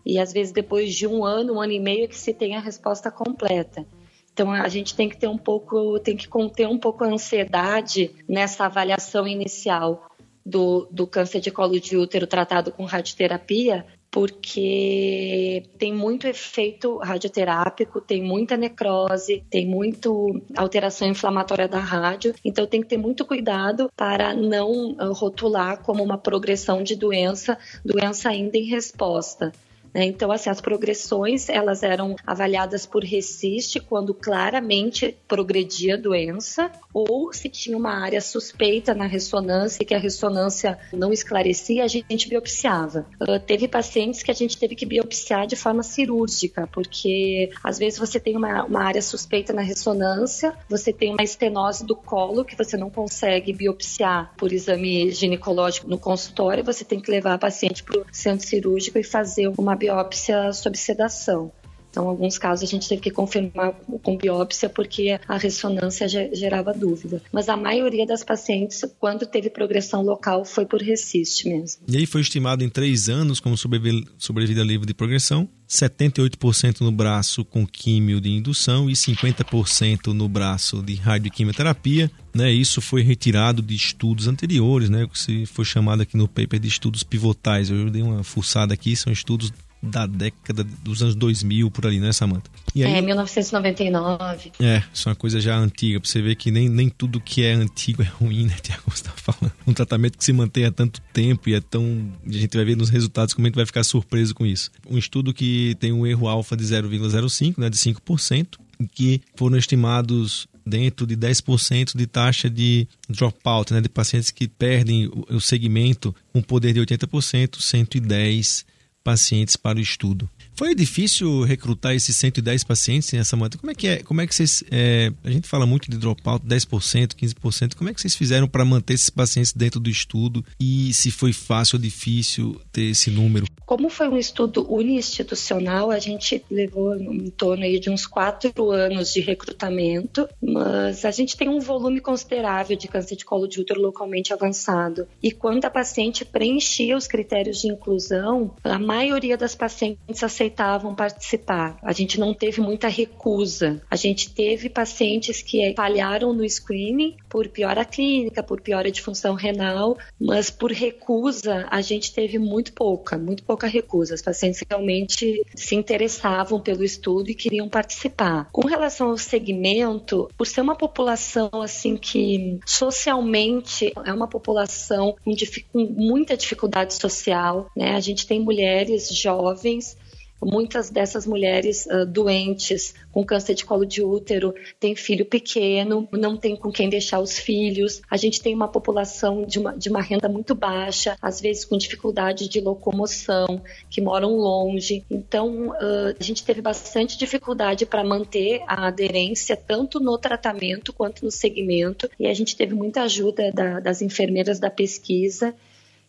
e 0.05 0.19
às 0.19 0.31
vezes 0.31 0.51
depois 0.51 0.93
de 0.93 1.07
um 1.07 1.23
ano, 1.25 1.55
um 1.55 1.61
ano 1.61 1.73
e 1.73 1.79
meio 1.79 2.05
é 2.05 2.07
que 2.07 2.17
se 2.17 2.33
tem 2.33 2.55
a 2.55 2.59
resposta 2.59 3.09
completa. 3.11 3.85
Então 4.33 4.51
a 4.51 4.67
gente 4.69 4.95
tem 4.95 5.09
que 5.09 5.17
ter 5.17 5.27
um 5.27 5.37
pouco, 5.37 5.99
tem 5.99 6.15
que 6.15 6.27
conter 6.27 6.67
um 6.67 6.77
pouco 6.77 7.03
a 7.03 7.07
ansiedade 7.07 8.11
nessa 8.27 8.65
avaliação 8.65 9.27
inicial 9.27 10.07
do, 10.45 10.87
do 10.91 11.05
câncer 11.05 11.39
de 11.39 11.51
colo 11.51 11.79
de 11.79 11.97
útero 11.97 12.25
tratado 12.25 12.71
com 12.71 12.85
radioterapia, 12.85 13.85
porque 14.11 15.63
tem 15.77 15.93
muito 15.93 16.27
efeito 16.27 16.97
radioterápico, 16.97 18.01
tem 18.01 18.21
muita 18.21 18.57
necrose, 18.57 19.43
tem 19.49 19.65
muito 19.65 20.41
alteração 20.55 21.07
inflamatória 21.07 21.67
da 21.67 21.79
rádio, 21.79 22.35
então 22.43 22.67
tem 22.67 22.81
que 22.81 22.89
ter 22.89 22.97
muito 22.97 23.25
cuidado 23.25 23.89
para 23.95 24.33
não 24.33 24.95
ah, 24.99 25.05
rotular 25.13 25.81
como 25.81 26.03
uma 26.03 26.17
progressão 26.17 26.83
de 26.83 26.95
doença, 26.95 27.57
doença 27.85 28.29
ainda 28.29 28.57
em 28.57 28.65
resposta. 28.65 29.53
Né? 29.93 30.05
Então, 30.05 30.31
assim, 30.31 30.49
as 30.49 30.61
progressões 30.61 31.49
elas 31.49 31.83
eram 31.83 32.15
avaliadas 32.25 32.85
por 32.85 33.03
RECIST 33.03 33.79
quando 33.81 34.13
claramente 34.13 35.17
progredia 35.27 35.95
a 35.95 35.97
doença 35.97 36.71
ou 36.93 37.31
se 37.33 37.49
tinha 37.49 37.77
uma 37.77 37.93
área 37.93 38.21
suspeita 38.21 38.93
na 38.93 39.05
ressonância 39.05 39.81
e 39.81 39.85
que 39.85 39.93
a 39.93 39.99
ressonância 39.99 40.77
não 40.93 41.11
esclarecia, 41.11 41.83
a 41.83 41.87
gente 41.87 42.29
biopsiava. 42.29 43.05
Uh, 43.21 43.39
teve 43.39 43.67
pacientes 43.67 44.23
que 44.23 44.31
a 44.31 44.33
gente 44.33 44.57
teve 44.57 44.75
que 44.75 44.85
biopsiar 44.85 45.47
de 45.47 45.55
forma 45.55 45.83
cirúrgica, 45.83 46.67
porque 46.71 47.49
às 47.63 47.77
vezes 47.77 47.99
você 47.99 48.19
tem 48.19 48.35
uma, 48.35 48.63
uma 48.63 48.83
área 48.83 49.01
suspeita 49.01 49.53
na 49.53 49.61
ressonância, 49.61 50.53
você 50.69 50.91
tem 50.93 51.11
uma 51.11 51.23
estenose 51.23 51.85
do 51.85 51.95
colo 51.95 52.45
que 52.45 52.55
você 52.55 52.77
não 52.77 52.89
consegue 52.89 53.53
biopsiar 53.53 54.33
por 54.37 54.51
exame 54.51 55.11
ginecológico 55.11 55.87
no 55.87 55.97
consultório, 55.97 56.63
você 56.63 56.83
tem 56.83 56.99
que 56.99 57.11
levar 57.11 57.33
a 57.33 57.37
paciente 57.37 57.83
para 57.83 57.99
o 57.99 58.05
centro 58.11 58.45
cirúrgico 58.45 58.97
e 58.97 59.03
fazer 59.03 59.51
uma 59.57 59.75
biópsia 59.81 60.53
sob 60.53 60.77
sedação. 60.77 61.51
Então, 61.91 62.05
em 62.05 62.07
alguns 62.07 62.37
casos, 62.37 62.63
a 62.63 62.71
gente 62.71 62.87
teve 62.87 63.01
que 63.01 63.11
confirmar 63.11 63.73
com 64.01 64.17
biópsia 64.17 64.69
porque 64.69 65.19
a 65.27 65.37
ressonância 65.37 66.07
gerava 66.07 66.73
dúvida. 66.73 67.21
Mas 67.33 67.49
a 67.49 67.57
maioria 67.57 68.05
das 68.05 68.23
pacientes, 68.23 68.81
quando 68.97 69.25
teve 69.25 69.49
progressão 69.49 70.01
local, 70.01 70.45
foi 70.45 70.65
por 70.65 70.81
resiste 70.81 71.49
mesmo. 71.49 71.83
E 71.89 71.97
aí 71.97 72.05
foi 72.05 72.21
estimado 72.21 72.63
em 72.63 72.69
três 72.69 73.09
anos 73.09 73.41
como 73.41 73.57
sobrevida 73.57 74.63
livre 74.63 74.87
de 74.87 74.93
progressão, 74.93 75.49
78% 75.67 76.79
no 76.79 76.93
braço 76.93 77.43
com 77.43 77.67
químio 77.67 78.21
de 78.21 78.29
indução 78.29 78.89
e 78.89 78.93
50% 78.93 80.13
no 80.13 80.29
braço 80.29 80.81
de 80.81 80.95
radioquimioterapia. 80.95 82.09
Né, 82.33 82.49
isso 82.49 82.79
foi 82.79 83.01
retirado 83.01 83.61
de 83.61 83.75
estudos 83.75 84.25
anteriores, 84.25 84.89
né, 84.89 85.05
que 85.05 85.45
foi 85.45 85.65
chamado 85.65 86.03
aqui 86.03 86.15
no 86.15 86.29
paper 86.29 86.57
de 86.57 86.69
estudos 86.69 87.03
pivotais. 87.03 87.69
Eu 87.69 87.89
dei 87.89 88.01
uma 88.01 88.23
fuçada 88.23 88.73
aqui, 88.73 88.95
são 88.95 89.11
estudos 89.11 89.51
da 89.81 90.05
década 90.05 90.63
dos 90.63 91.01
anos 91.01 91.15
2000, 91.15 91.71
por 91.71 91.85
ali, 91.85 91.99
né, 91.99 92.13
Samantha? 92.13 92.49
Aí, 92.75 92.83
é, 92.83 93.01
1999. 93.01 94.51
É, 94.59 94.83
isso 94.93 95.07
é 95.07 95.09
uma 95.09 95.15
coisa 95.15 95.41
já 95.41 95.57
antiga, 95.57 95.99
pra 95.99 96.09
você 96.09 96.21
ver 96.21 96.35
que 96.35 96.51
nem, 96.51 96.69
nem 96.69 96.87
tudo 96.89 97.19
que 97.19 97.43
é 97.43 97.53
antigo 97.53 98.01
é 98.01 98.05
ruim, 98.05 98.45
né, 98.45 98.55
Tiago? 98.61 98.83
Você 98.87 99.03
tá 99.03 99.11
falando. 99.15 99.53
Um 99.65 99.73
tratamento 99.73 100.17
que 100.17 100.23
se 100.23 100.33
mantém 100.33 100.65
há 100.65 100.71
tanto 100.71 101.01
tempo 101.13 101.49
e 101.49 101.55
é 101.55 101.61
tão. 101.61 102.11
A 102.25 102.31
gente 102.31 102.55
vai 102.55 102.65
ver 102.65 102.77
nos 102.77 102.89
resultados 102.89 103.33
como 103.33 103.47
a 103.47 103.49
gente 103.49 103.55
vai 103.55 103.65
ficar 103.65 103.83
surpreso 103.83 104.35
com 104.35 104.45
isso. 104.45 104.71
Um 104.89 104.97
estudo 104.97 105.33
que 105.33 105.75
tem 105.79 105.91
um 105.91 106.05
erro 106.05 106.27
alfa 106.27 106.55
de 106.55 106.63
0,05, 106.63 107.57
né, 107.57 107.69
de 107.69 107.77
5%, 107.77 108.59
em 108.79 108.85
que 108.85 109.21
foram 109.35 109.57
estimados 109.57 110.47
dentro 110.65 111.07
de 111.07 111.17
10% 111.17 111.97
de 111.97 112.05
taxa 112.05 112.49
de 112.49 112.87
dropout, 113.09 113.73
né, 113.73 113.81
de 113.81 113.89
pacientes 113.89 114.29
que 114.29 114.47
perdem 114.47 115.09
o 115.29 115.39
segmento 115.39 116.15
com 116.31 116.41
poder 116.41 116.73
de 116.73 116.79
80%, 116.79 117.59
110 117.59 118.65
pacientes 119.03 119.55
para 119.55 119.77
o 119.77 119.81
estudo. 119.81 120.29
Foi 120.55 120.75
difícil 120.75 121.41
recrutar 121.43 121.95
esses 121.95 122.15
110 122.15 122.63
pacientes 122.63 123.11
nessa 123.13 123.35
moto? 123.35 123.57
Como 123.57 123.71
é 123.71 123.75
que 123.75 123.87
é? 123.87 124.03
Como 124.03 124.21
é 124.21 124.27
que 124.27 124.35
vocês. 124.35 124.63
É, 124.69 125.11
a 125.23 125.31
gente 125.31 125.47
fala 125.47 125.65
muito 125.65 125.89
de 125.89 125.97
dropout, 125.97 126.45
10%, 126.45 127.15
15%. 127.15 127.75
Como 127.75 127.89
é 127.89 127.93
que 127.93 127.99
vocês 127.99 128.15
fizeram 128.15 128.47
para 128.47 128.63
manter 128.63 128.93
esses 128.93 129.09
pacientes 129.09 129.53
dentro 129.53 129.79
do 129.79 129.89
estudo? 129.89 130.45
E 130.59 130.93
se 130.93 131.09
foi 131.09 131.33
fácil 131.33 131.77
ou 131.77 131.81
difícil 131.81 132.61
ter 132.71 132.91
esse 132.91 133.09
número? 133.09 133.47
Como 133.65 133.89
foi 133.89 134.07
um 134.07 134.17
estudo 134.17 134.71
uninstitucional, 134.71 135.89
a 135.89 135.99
gente 135.99 136.43
levou 136.51 136.95
em 136.95 137.29
torno 137.29 137.63
aí 137.63 137.79
de 137.79 137.89
uns 137.89 138.05
quatro 138.05 138.69
anos 138.71 139.13
de 139.13 139.21
recrutamento, 139.21 140.27
mas 140.41 141.05
a 141.05 141.11
gente 141.11 141.35
tem 141.35 141.49
um 141.49 141.59
volume 141.59 142.01
considerável 142.01 142.77
de 142.77 142.87
câncer 142.87 143.15
de 143.15 143.25
colo 143.25 143.47
de 143.47 143.59
útero 143.59 143.81
localmente 143.81 144.33
avançado. 144.33 145.07
E 145.23 145.31
quando 145.31 145.65
a 145.65 145.69
paciente 145.69 146.23
preenchia 146.23 146.95
os 146.95 147.07
critérios 147.07 147.61
de 147.61 147.67
inclusão, 147.67 148.53
a 148.63 148.77
maioria 148.77 149.37
das 149.37 149.55
pacientes 149.55 150.21
aceitavam 150.23 150.50
aceitavam 150.51 150.93
participar. 150.93 151.77
A 151.81 151.93
gente 151.93 152.19
não 152.19 152.33
teve 152.33 152.61
muita 152.61 152.87
recusa. 152.87 153.81
A 153.89 153.95
gente 153.95 154.29
teve 154.33 154.69
pacientes 154.69 155.41
que 155.41 155.73
falharam 155.75 156.33
no 156.33 156.47
screening 156.47 157.15
por 157.29 157.47
piora 157.47 157.85
clínica, 157.85 158.43
por 158.43 158.61
piora 158.61 158.91
de 158.91 159.01
função 159.01 159.33
renal, 159.33 159.97
mas 160.19 160.49
por 160.49 160.71
recusa 160.71 161.67
a 161.69 161.81
gente 161.81 162.13
teve 162.13 162.37
muito 162.37 162.73
pouca, 162.73 163.17
muito 163.17 163.43
pouca 163.43 163.67
recusa. 163.67 164.13
As 164.13 164.21
pacientes 164.21 164.61
realmente 164.69 165.43
se 165.55 165.75
interessavam 165.75 166.59
pelo 166.59 166.83
estudo 166.83 167.29
e 167.29 167.35
queriam 167.35 167.69
participar. 167.69 168.49
Com 168.51 168.67
relação 168.67 169.09
ao 169.09 169.17
segmento, 169.17 170.29
por 170.37 170.45
ser 170.45 170.61
uma 170.61 170.75
população 170.75 171.49
assim 171.61 171.95
que 171.95 172.59
socialmente 172.65 173.93
é 174.05 174.13
uma 174.13 174.27
população 174.27 175.15
com, 175.23 175.33
com 175.71 175.85
muita 175.85 176.35
dificuldade 176.35 176.93
social, 176.93 177.69
né? 177.75 177.95
A 177.95 177.99
gente 177.99 178.27
tem 178.27 178.39
mulheres 178.39 179.09
jovens 179.09 179.95
muitas 180.43 180.89
dessas 180.89 181.25
mulheres 181.25 181.85
uh, 181.85 182.05
doentes, 182.05 182.93
com 183.11 183.23
câncer 183.23 183.53
de 183.53 183.65
colo 183.65 183.85
de 183.85 184.03
útero, 184.03 184.53
têm 184.79 184.95
filho 184.95 185.25
pequeno, 185.25 186.07
não 186.11 186.35
tem 186.35 186.55
com 186.55 186.71
quem 186.71 186.89
deixar 186.89 187.19
os 187.19 187.37
filhos. 187.37 188.01
A 188.09 188.17
gente 188.17 188.41
tem 188.41 188.53
uma 188.55 188.67
população 188.67 189.43
de 189.43 189.59
uma, 189.59 189.77
de 189.77 189.89
uma 189.89 190.01
renda 190.01 190.27
muito 190.27 190.55
baixa, 190.55 191.15
às 191.21 191.39
vezes 191.39 191.65
com 191.65 191.77
dificuldade 191.77 192.49
de 192.49 192.59
locomoção, 192.59 193.61
que 193.89 194.01
moram 194.01 194.35
longe. 194.35 195.03
Então, 195.09 195.69
uh, 195.69 196.15
a 196.19 196.23
gente 196.23 196.43
teve 196.43 196.61
bastante 196.61 197.17
dificuldade 197.17 197.85
para 197.85 198.03
manter 198.03 198.61
a 198.67 198.87
aderência, 198.87 199.55
tanto 199.55 199.99
no 199.99 200.17
tratamento 200.17 200.93
quanto 200.93 201.23
no 201.23 201.31
segmento, 201.31 202.09
e 202.19 202.27
a 202.27 202.33
gente 202.33 202.55
teve 202.55 202.73
muita 202.73 203.03
ajuda 203.03 203.51
da, 203.51 203.79
das 203.79 204.01
enfermeiras 204.01 204.59
da 204.59 204.69
pesquisa 204.69 205.53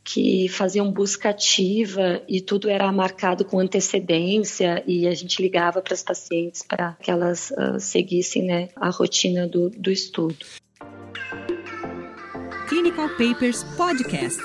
que 0.05 0.49
faziam 0.49 0.91
busca 0.91 1.31
ativa 1.31 2.23
e 2.29 2.41
tudo 2.41 2.69
era 2.69 2.91
marcado 2.91 3.45
com 3.45 3.59
antecedência 3.59 4.83
e 4.87 5.07
a 5.07 5.15
gente 5.15 5.41
ligava 5.41 5.81
para 5.81 5.95
as 5.95 6.03
pacientes 6.03 6.63
para 6.63 6.97
que 7.01 7.11
elas 7.11 7.51
uh, 7.53 7.79
seguissem 7.79 8.45
né, 8.45 8.69
a 8.77 8.91
rotina 8.91 9.47
do, 9.47 9.71
do 9.71 9.91
estudo. 9.91 10.45
Clinical 12.69 13.09
Papers 13.11 13.65
Podcast. 13.77 14.43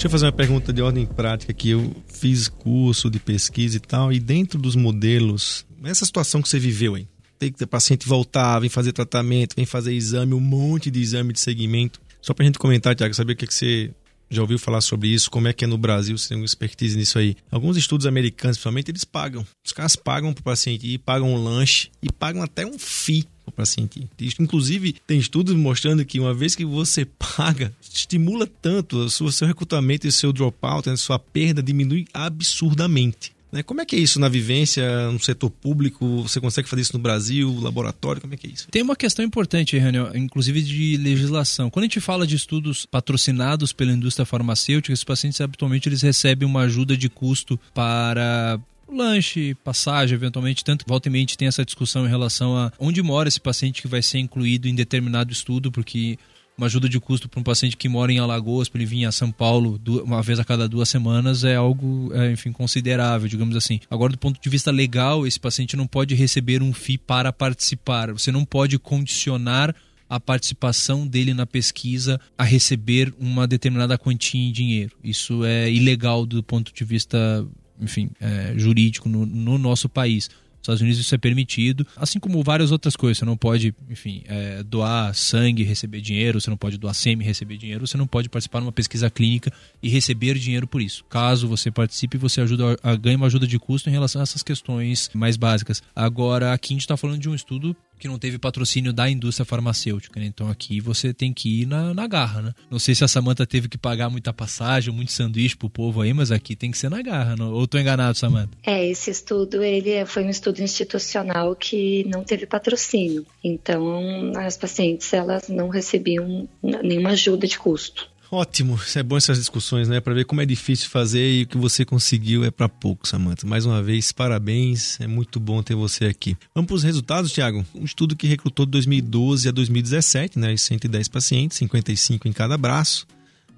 Deixa 0.00 0.06
eu 0.06 0.10
fazer 0.10 0.26
uma 0.26 0.32
pergunta 0.32 0.72
de 0.72 0.80
ordem 0.80 1.04
prática 1.04 1.52
que 1.52 1.70
eu 1.70 1.94
fiz 2.06 2.48
curso 2.48 3.10
de 3.10 3.18
pesquisa 3.18 3.76
e 3.76 3.80
tal, 3.80 4.10
e 4.12 4.18
dentro 4.18 4.58
dos 4.58 4.74
modelos, 4.74 5.66
essa 5.84 6.06
situação 6.06 6.40
que 6.40 6.48
você 6.48 6.58
viveu 6.58 6.94
aí, 6.94 7.06
tem 7.38 7.50
que 7.50 7.58
ter 7.58 7.66
paciente 7.66 8.06
voltar, 8.06 8.58
vem 8.60 8.70
fazer 8.70 8.92
tratamento, 8.92 9.56
vem 9.56 9.66
fazer 9.66 9.92
exame, 9.92 10.34
um 10.34 10.40
monte 10.40 10.90
de 10.90 11.00
exame 11.00 11.32
de 11.32 11.40
segmento. 11.40 12.00
Só 12.22 12.34
pra 12.34 12.44
gente 12.44 12.58
comentar, 12.58 12.94
Tiago, 12.94 13.14
saber 13.14 13.32
o 13.32 13.36
que, 13.36 13.46
que 13.46 13.54
você 13.54 13.90
já 14.30 14.40
ouviu 14.40 14.58
falar 14.58 14.80
sobre 14.80 15.08
isso, 15.08 15.30
como 15.30 15.48
é 15.48 15.52
que 15.52 15.64
é 15.64 15.66
no 15.66 15.76
Brasil, 15.76 16.16
você 16.16 16.28
tem 16.28 16.36
uma 16.36 16.44
expertise 16.44 16.96
nisso 16.96 17.18
aí. 17.18 17.36
Alguns 17.50 17.76
estudos 17.76 18.06
americanos, 18.06 18.56
principalmente, 18.56 18.90
eles 18.90 19.04
pagam. 19.04 19.44
Os 19.64 19.72
caras 19.72 19.96
pagam 19.96 20.32
pro 20.32 20.44
paciente 20.44 20.86
ir, 20.86 20.98
pagam 20.98 21.34
um 21.34 21.42
lanche 21.42 21.90
e 22.00 22.12
pagam 22.12 22.40
até 22.40 22.64
um 22.64 22.78
FII 22.78 23.26
pro 23.44 23.52
paciente 23.52 24.08
ir. 24.18 24.34
Inclusive, 24.38 24.94
tem 25.06 25.18
estudos 25.18 25.54
mostrando 25.56 26.04
que 26.04 26.20
uma 26.20 26.32
vez 26.32 26.54
que 26.54 26.64
você 26.64 27.04
paga, 27.36 27.74
estimula 27.82 28.46
tanto 28.46 28.98
o 28.98 29.32
seu 29.32 29.48
recrutamento 29.48 30.06
e 30.06 30.10
o 30.10 30.12
seu 30.12 30.32
dropout, 30.32 30.88
a 30.88 30.96
sua 30.96 31.18
perda 31.18 31.60
diminui 31.60 32.06
absurdamente. 32.14 33.32
Né? 33.52 33.62
Como 33.62 33.80
é 33.80 33.84
que 33.84 33.96
é 33.96 33.98
isso 33.98 34.20
na 34.20 34.28
vivência, 34.28 35.10
no 35.10 35.18
setor 35.18 35.50
público? 35.50 36.22
Você 36.22 36.40
consegue 36.40 36.68
fazer 36.68 36.82
isso 36.82 36.92
no 36.92 36.98
Brasil, 37.02 37.58
laboratório? 37.60 38.20
Como 38.20 38.34
é 38.34 38.36
que 38.36 38.46
é 38.46 38.50
isso? 38.50 38.68
Tem 38.70 38.82
uma 38.82 38.96
questão 38.96 39.24
importante, 39.24 39.76
Raniel, 39.78 40.16
inclusive 40.16 40.62
de 40.62 40.96
legislação. 40.96 41.70
Quando 41.70 41.84
a 41.84 41.86
gente 41.86 42.00
fala 42.00 42.26
de 42.26 42.36
estudos 42.36 42.86
patrocinados 42.86 43.72
pela 43.72 43.92
indústria 43.92 44.24
farmacêutica, 44.24 44.92
esses 44.92 45.04
pacientes 45.04 45.40
habitualmente 45.40 45.88
eles 45.88 46.02
recebem 46.02 46.48
uma 46.48 46.62
ajuda 46.62 46.96
de 46.96 47.08
custo 47.08 47.58
para 47.74 48.60
lanche, 48.92 49.54
passagem, 49.62 50.16
eventualmente, 50.16 50.64
tanto 50.64 50.84
volta 50.86 51.08
e 51.08 51.12
mente 51.12 51.38
tem 51.38 51.48
essa 51.48 51.64
discussão 51.64 52.04
em 52.04 52.08
relação 52.08 52.56
a 52.56 52.72
onde 52.78 53.02
mora 53.02 53.28
esse 53.28 53.40
paciente 53.40 53.80
que 53.80 53.88
vai 53.88 54.02
ser 54.02 54.18
incluído 54.18 54.68
em 54.68 54.74
determinado 54.74 55.32
estudo, 55.32 55.70
porque 55.70 56.18
uma 56.60 56.66
ajuda 56.66 56.88
de 56.88 57.00
custo 57.00 57.26
para 57.26 57.40
um 57.40 57.42
paciente 57.42 57.74
que 57.74 57.88
mora 57.88 58.12
em 58.12 58.18
Alagoas 58.18 58.68
para 58.68 58.80
ele 58.80 58.86
vir 58.86 59.06
a 59.06 59.12
São 59.12 59.32
Paulo 59.32 59.80
uma 60.04 60.22
vez 60.22 60.38
a 60.38 60.44
cada 60.44 60.68
duas 60.68 60.90
semanas 60.90 61.42
é 61.42 61.56
algo, 61.56 62.10
é, 62.12 62.32
enfim, 62.32 62.52
considerável, 62.52 63.26
digamos 63.26 63.56
assim. 63.56 63.80
Agora, 63.90 64.12
do 64.12 64.18
ponto 64.18 64.38
de 64.38 64.48
vista 64.50 64.70
legal, 64.70 65.26
esse 65.26 65.40
paciente 65.40 65.74
não 65.74 65.86
pode 65.86 66.14
receber 66.14 66.62
um 66.62 66.72
FII 66.72 66.98
para 66.98 67.32
participar. 67.32 68.12
Você 68.12 68.30
não 68.30 68.44
pode 68.44 68.78
condicionar 68.78 69.74
a 70.08 70.20
participação 70.20 71.06
dele 71.06 71.32
na 71.32 71.46
pesquisa 71.46 72.20
a 72.36 72.44
receber 72.44 73.14
uma 73.18 73.46
determinada 73.46 73.96
quantia 73.96 74.40
em 74.46 74.52
dinheiro. 74.52 74.92
Isso 75.02 75.44
é 75.44 75.70
ilegal 75.70 76.26
do 76.26 76.42
ponto 76.42 76.74
de 76.74 76.84
vista, 76.84 77.46
enfim, 77.80 78.10
é, 78.20 78.52
jurídico 78.56 79.08
no, 79.08 79.24
no 79.24 79.56
nosso 79.56 79.88
país. 79.88 80.28
Nos 80.60 80.64
Estados 80.64 80.80
Unidos 80.82 81.00
isso 81.00 81.14
é 81.14 81.18
permitido, 81.18 81.86
assim 81.96 82.20
como 82.20 82.42
várias 82.42 82.70
outras 82.70 82.94
coisas. 82.94 83.18
Você 83.18 83.24
não 83.24 83.36
pode, 83.36 83.74
enfim, 83.88 84.22
é, 84.26 84.62
doar 84.62 85.14
sangue, 85.14 85.62
receber 85.62 86.02
dinheiro, 86.02 86.38
você 86.40 86.50
não 86.50 86.56
pode 86.56 86.76
doar 86.76 86.94
sêmen, 86.94 87.26
receber 87.26 87.56
dinheiro, 87.56 87.86
você 87.86 87.96
não 87.96 88.06
pode 88.06 88.28
participar 88.28 88.60
de 88.60 88.66
uma 88.66 88.72
pesquisa 88.72 89.08
clínica 89.08 89.50
e 89.82 89.88
receber 89.88 90.38
dinheiro 90.38 90.66
por 90.66 90.82
isso. 90.82 91.02
Caso 91.08 91.48
você 91.48 91.70
participe, 91.70 92.18
você 92.18 92.42
ajuda 92.42 92.76
a, 92.82 92.94
ganha 92.94 93.16
uma 93.16 93.26
ajuda 93.26 93.46
de 93.46 93.58
custo 93.58 93.88
em 93.88 93.92
relação 93.92 94.20
a 94.20 94.24
essas 94.24 94.42
questões 94.42 95.10
mais 95.14 95.36
básicas. 95.36 95.82
Agora, 95.96 96.52
aqui 96.52 96.72
a 96.72 96.74
gente 96.74 96.82
está 96.82 96.96
falando 96.96 97.18
de 97.18 97.28
um 97.28 97.34
estudo 97.34 97.74
que 98.00 98.08
não 98.08 98.18
teve 98.18 98.38
patrocínio 98.38 98.92
da 98.92 99.08
indústria 99.08 99.44
farmacêutica, 99.44 100.18
né? 100.18 100.26
Então 100.26 100.48
aqui 100.48 100.80
você 100.80 101.12
tem 101.12 101.32
que 101.32 101.62
ir 101.62 101.66
na, 101.66 101.94
na 101.94 102.06
garra, 102.06 102.42
né? 102.42 102.54
Não 102.70 102.78
sei 102.78 102.94
se 102.94 103.04
a 103.04 103.08
Samanta 103.08 103.46
teve 103.46 103.68
que 103.68 103.78
pagar 103.78 104.08
muita 104.08 104.32
passagem, 104.32 104.92
muito 104.92 105.12
sanduíche 105.12 105.56
pro 105.56 105.70
povo 105.70 106.00
aí, 106.00 106.12
mas 106.12 106.32
aqui 106.32 106.56
tem 106.56 106.70
que 106.70 106.78
ser 106.78 106.88
na 106.88 107.02
garra, 107.02 107.36
não? 107.36 107.52
ou 107.52 107.66
tô 107.66 107.78
enganado, 107.78 108.16
Samanta? 108.16 108.56
É, 108.64 108.86
esse 108.88 109.10
estudo, 109.10 109.62
ele 109.62 110.04
foi 110.06 110.24
um 110.24 110.30
estudo 110.30 110.60
institucional 110.62 111.54
que 111.54 112.04
não 112.08 112.24
teve 112.24 112.46
patrocínio. 112.46 113.26
Então, 113.44 114.32
as 114.36 114.56
pacientes, 114.56 115.12
elas 115.12 115.48
não 115.48 115.68
recebiam 115.68 116.48
nenhuma 116.62 117.10
ajuda 117.10 117.46
de 117.46 117.58
custo. 117.58 118.08
Ótimo, 118.32 118.78
é 118.94 119.02
bom 119.02 119.16
essas 119.16 119.38
discussões, 119.38 119.88
né? 119.88 119.98
Para 119.98 120.14
ver 120.14 120.24
como 120.24 120.40
é 120.40 120.46
difícil 120.46 120.88
fazer 120.88 121.32
e 121.32 121.42
o 121.42 121.46
que 121.48 121.58
você 121.58 121.84
conseguiu 121.84 122.44
é 122.44 122.50
para 122.50 122.68
pouco, 122.68 123.08
Samantha. 123.08 123.44
Mais 123.44 123.66
uma 123.66 123.82
vez, 123.82 124.12
parabéns, 124.12 125.00
é 125.00 125.08
muito 125.08 125.40
bom 125.40 125.60
ter 125.64 125.74
você 125.74 126.04
aqui. 126.04 126.36
Vamos 126.54 126.68
para 126.68 126.76
os 126.76 126.84
resultados, 126.84 127.32
Tiago. 127.32 127.66
Um 127.74 127.84
estudo 127.84 128.14
que 128.14 128.28
recrutou 128.28 128.64
de 128.66 128.70
2012 128.70 129.48
a 129.48 129.50
2017, 129.50 130.38
né? 130.38 130.56
110 130.56 131.08
pacientes, 131.08 131.58
55 131.58 132.28
em 132.28 132.32
cada 132.32 132.56
braço. 132.56 133.04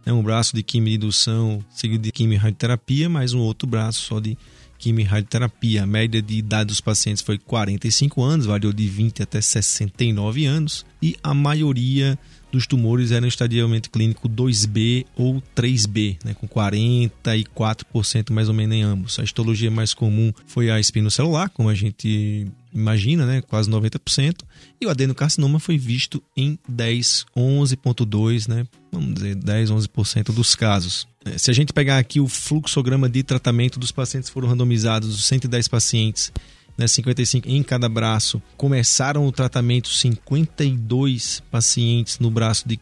Né? 0.06 0.12
Um 0.12 0.22
braço 0.22 0.56
de 0.56 0.62
quimio 0.62 0.94
indução, 0.94 1.62
seguido 1.68 2.04
de 2.04 2.10
quimio 2.10 2.38
radioterapia, 2.38 3.10
mais 3.10 3.34
um 3.34 3.40
outro 3.40 3.68
braço 3.68 4.00
só 4.00 4.20
de 4.20 4.38
quimio 4.78 5.04
radioterapia. 5.04 5.82
A 5.82 5.86
média 5.86 6.22
de 6.22 6.38
idade 6.38 6.68
dos 6.68 6.80
pacientes 6.80 7.22
foi 7.22 7.36
45 7.36 8.22
anos, 8.22 8.46
variou 8.46 8.72
de 8.72 8.88
20 8.88 9.22
até 9.22 9.38
69 9.38 10.46
anos. 10.46 10.86
E 11.02 11.14
a 11.22 11.34
maioria 11.34 12.18
dos 12.52 12.66
tumores 12.66 13.10
eram 13.10 13.26
estadiamento 13.26 13.90
clínico 13.90 14.28
2B 14.28 15.06
ou 15.16 15.42
3B, 15.56 16.18
né, 16.22 16.34
com 16.34 16.46
44% 16.46 18.30
mais 18.30 18.48
ou 18.48 18.54
menos 18.54 18.76
em 18.76 18.82
ambos. 18.82 19.18
A 19.18 19.24
histologia 19.24 19.70
mais 19.70 19.94
comum 19.94 20.32
foi 20.46 20.70
a 20.70 20.78
espinocelular, 20.78 21.50
como 21.50 21.70
a 21.70 21.74
gente 21.74 22.46
imagina, 22.72 23.26
né, 23.26 23.40
quase 23.40 23.70
90%, 23.70 24.42
e 24.80 24.86
o 24.86 24.90
adenocarcinoma 24.90 25.58
foi 25.58 25.78
visto 25.78 26.22
em 26.36 26.58
10, 26.68 27.26
11.2, 27.36 28.48
né, 28.48 28.66
vamos 28.92 29.14
dizer 29.14 29.34
10, 29.34 29.70
11% 29.70 30.32
dos 30.32 30.54
casos. 30.54 31.08
É, 31.24 31.38
se 31.38 31.50
a 31.50 31.54
gente 31.54 31.72
pegar 31.72 31.98
aqui 31.98 32.20
o 32.20 32.28
fluxograma 32.28 33.08
de 33.08 33.22
tratamento 33.22 33.78
dos 33.78 33.92
pacientes 33.92 34.28
foram 34.28 34.48
randomizados, 34.48 35.14
os 35.14 35.24
110 35.24 35.68
pacientes 35.68 36.32
né, 36.76 36.86
55 36.86 37.48
em 37.48 37.62
cada 37.62 37.88
braço. 37.88 38.42
Começaram 38.56 39.26
o 39.26 39.32
tratamento 39.32 39.88
52 39.88 41.42
pacientes 41.50 42.18
no 42.18 42.30
braço 42.30 42.68
de 42.68 42.78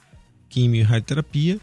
quimio 0.49 0.81
e 0.81 0.83
radioterapia 0.83 1.61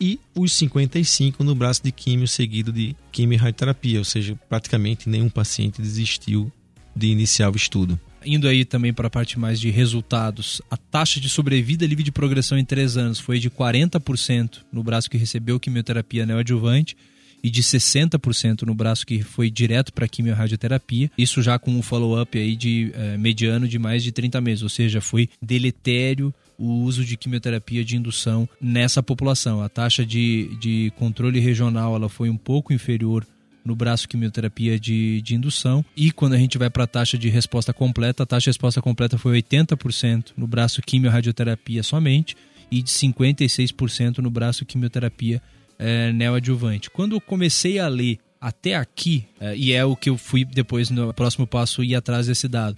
e 0.00 0.18
os 0.34 0.52
55 0.54 1.44
no 1.44 1.54
braço 1.54 1.82
de 1.82 1.92
quimio 1.92 2.26
seguido 2.26 2.72
de 2.72 2.96
quimio 3.12 3.36
e 3.36 3.38
radioterapia, 3.38 3.98
ou 3.98 4.04
seja, 4.04 4.38
praticamente 4.48 5.08
nenhum 5.08 5.28
paciente 5.28 5.82
desistiu 5.82 6.50
de 6.96 7.08
iniciar 7.08 7.50
o 7.50 7.56
estudo. 7.56 8.00
Indo 8.24 8.48
aí 8.48 8.64
também 8.64 8.92
para 8.92 9.06
a 9.06 9.10
parte 9.10 9.38
mais 9.38 9.58
de 9.58 9.70
resultados, 9.70 10.60
a 10.70 10.76
taxa 10.76 11.20
de 11.20 11.28
sobrevida 11.28 11.86
livre 11.86 12.02
de 12.04 12.12
progressão 12.12 12.58
em 12.58 12.64
3 12.64 12.96
anos 12.96 13.18
foi 13.18 13.38
de 13.38 13.50
40% 13.50 14.58
no 14.70 14.82
braço 14.82 15.08
que 15.08 15.16
recebeu 15.16 15.60
quimioterapia 15.60 16.26
neoadjuvante 16.26 16.96
e 17.42 17.50
de 17.50 17.62
60% 17.62 18.62
no 18.62 18.74
braço 18.74 19.06
que 19.06 19.22
foi 19.22 19.50
direto 19.50 19.92
para 19.92 20.08
quimiorradioterapia. 20.08 21.10
Isso 21.16 21.42
já 21.42 21.58
com 21.58 21.70
um 21.70 21.82
follow-up 21.82 22.38
aí 22.38 22.56
de 22.56 22.92
é, 22.94 23.16
mediano 23.16 23.66
de 23.66 23.78
mais 23.78 24.02
de 24.02 24.12
30 24.12 24.40
meses, 24.40 24.62
ou 24.62 24.68
seja, 24.68 25.00
foi 25.00 25.28
deletério 25.40 26.32
o 26.58 26.82
uso 26.82 27.04
de 27.04 27.16
quimioterapia 27.16 27.82
de 27.82 27.96
indução 27.96 28.46
nessa 28.60 29.02
população. 29.02 29.62
A 29.62 29.68
taxa 29.68 30.04
de, 30.04 30.54
de 30.60 30.92
controle 30.96 31.40
regional 31.40 31.96
ela 31.96 32.08
foi 32.08 32.28
um 32.28 32.36
pouco 32.36 32.72
inferior 32.72 33.26
no 33.64 33.74
braço 33.74 34.08
quimioterapia 34.08 34.78
de, 34.78 35.22
de 35.22 35.34
indução. 35.34 35.84
E 35.96 36.10
quando 36.10 36.34
a 36.34 36.38
gente 36.38 36.58
vai 36.58 36.68
para 36.68 36.84
a 36.84 36.86
taxa 36.86 37.16
de 37.16 37.28
resposta 37.28 37.72
completa, 37.72 38.22
a 38.22 38.26
taxa 38.26 38.44
de 38.44 38.50
resposta 38.50 38.82
completa 38.82 39.16
foi 39.16 39.40
80% 39.40 40.32
no 40.36 40.46
braço 40.46 40.82
quimiorradioterapia 40.82 41.82
somente 41.82 42.36
e 42.70 42.82
de 42.82 42.90
56% 42.90 44.18
no 44.18 44.30
braço 44.30 44.64
quimioterapia 44.64 45.42
é, 45.80 46.12
neoadjuvante. 46.12 46.90
Quando 46.90 47.16
eu 47.16 47.20
comecei 47.20 47.78
a 47.78 47.88
ler 47.88 48.18
até 48.38 48.76
aqui, 48.76 49.26
é, 49.40 49.56
e 49.56 49.72
é 49.72 49.84
o 49.84 49.96
que 49.96 50.10
eu 50.10 50.18
fui 50.18 50.44
depois 50.44 50.90
no 50.90 51.12
próximo 51.14 51.46
passo 51.46 51.82
ir 51.82 51.94
atrás 51.94 52.26
desse 52.26 52.46
dado. 52.46 52.76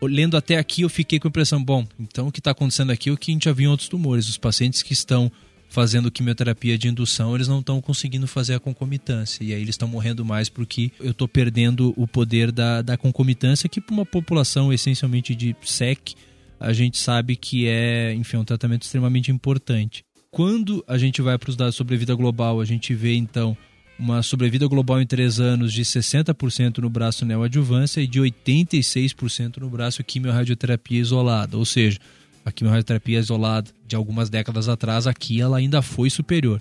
Lendo 0.00 0.36
até 0.36 0.58
aqui, 0.58 0.82
eu 0.82 0.88
fiquei 0.90 1.18
com 1.18 1.28
a 1.28 1.30
impressão: 1.30 1.62
bom, 1.62 1.86
então 1.98 2.28
o 2.28 2.32
que 2.32 2.38
está 2.38 2.52
acontecendo 2.52 2.92
aqui 2.92 3.08
é 3.08 3.12
o 3.12 3.16
que 3.16 3.30
a 3.30 3.34
gente 3.34 3.46
já 3.46 3.52
viu 3.52 3.68
em 3.68 3.70
outros 3.70 3.88
tumores. 3.88 4.28
Os 4.28 4.38
pacientes 4.38 4.82
que 4.82 4.92
estão 4.92 5.32
fazendo 5.68 6.10
quimioterapia 6.10 6.78
de 6.78 6.88
indução, 6.88 7.34
eles 7.34 7.48
não 7.48 7.58
estão 7.58 7.80
conseguindo 7.80 8.28
fazer 8.28 8.54
a 8.54 8.60
concomitância. 8.60 9.42
E 9.42 9.52
aí 9.52 9.60
eles 9.60 9.70
estão 9.70 9.88
morrendo 9.88 10.24
mais 10.24 10.48
porque 10.48 10.92
eu 11.00 11.10
estou 11.10 11.26
perdendo 11.26 11.92
o 11.96 12.06
poder 12.06 12.52
da, 12.52 12.82
da 12.82 12.96
concomitância, 12.96 13.68
que 13.68 13.80
para 13.80 13.94
uma 13.94 14.06
população 14.06 14.72
essencialmente 14.72 15.34
de 15.34 15.56
SEC, 15.62 16.14
a 16.60 16.72
gente 16.72 16.98
sabe 16.98 17.34
que 17.34 17.66
é, 17.66 18.14
enfim, 18.14 18.36
um 18.36 18.44
tratamento 18.44 18.82
extremamente 18.82 19.32
importante. 19.32 20.04
Quando 20.34 20.84
a 20.88 20.98
gente 20.98 21.22
vai 21.22 21.38
para 21.38 21.48
os 21.48 21.54
dados 21.54 21.76
sobre 21.76 21.94
a 21.94 21.98
vida 21.98 22.12
global, 22.12 22.60
a 22.60 22.64
gente 22.64 22.92
vê 22.92 23.14
então 23.14 23.56
uma 23.96 24.20
sobrevida 24.20 24.66
global 24.66 25.00
em 25.00 25.06
três 25.06 25.38
anos 25.38 25.72
de 25.72 25.82
60% 25.82 26.78
no 26.78 26.90
braço 26.90 27.24
neoadjuvância 27.24 28.00
e 28.00 28.06
de 28.08 28.20
86% 28.20 29.58
no 29.58 29.70
braço 29.70 30.02
quimiorradioterapia 30.02 31.00
isolada. 31.00 31.56
Ou 31.56 31.64
seja, 31.64 32.00
a 32.44 32.50
quimiorradioterapia 32.50 33.20
isolada 33.20 33.70
de 33.86 33.94
algumas 33.94 34.28
décadas 34.28 34.68
atrás, 34.68 35.06
aqui 35.06 35.40
ela 35.40 35.58
ainda 35.58 35.80
foi 35.80 36.10
superior. 36.10 36.60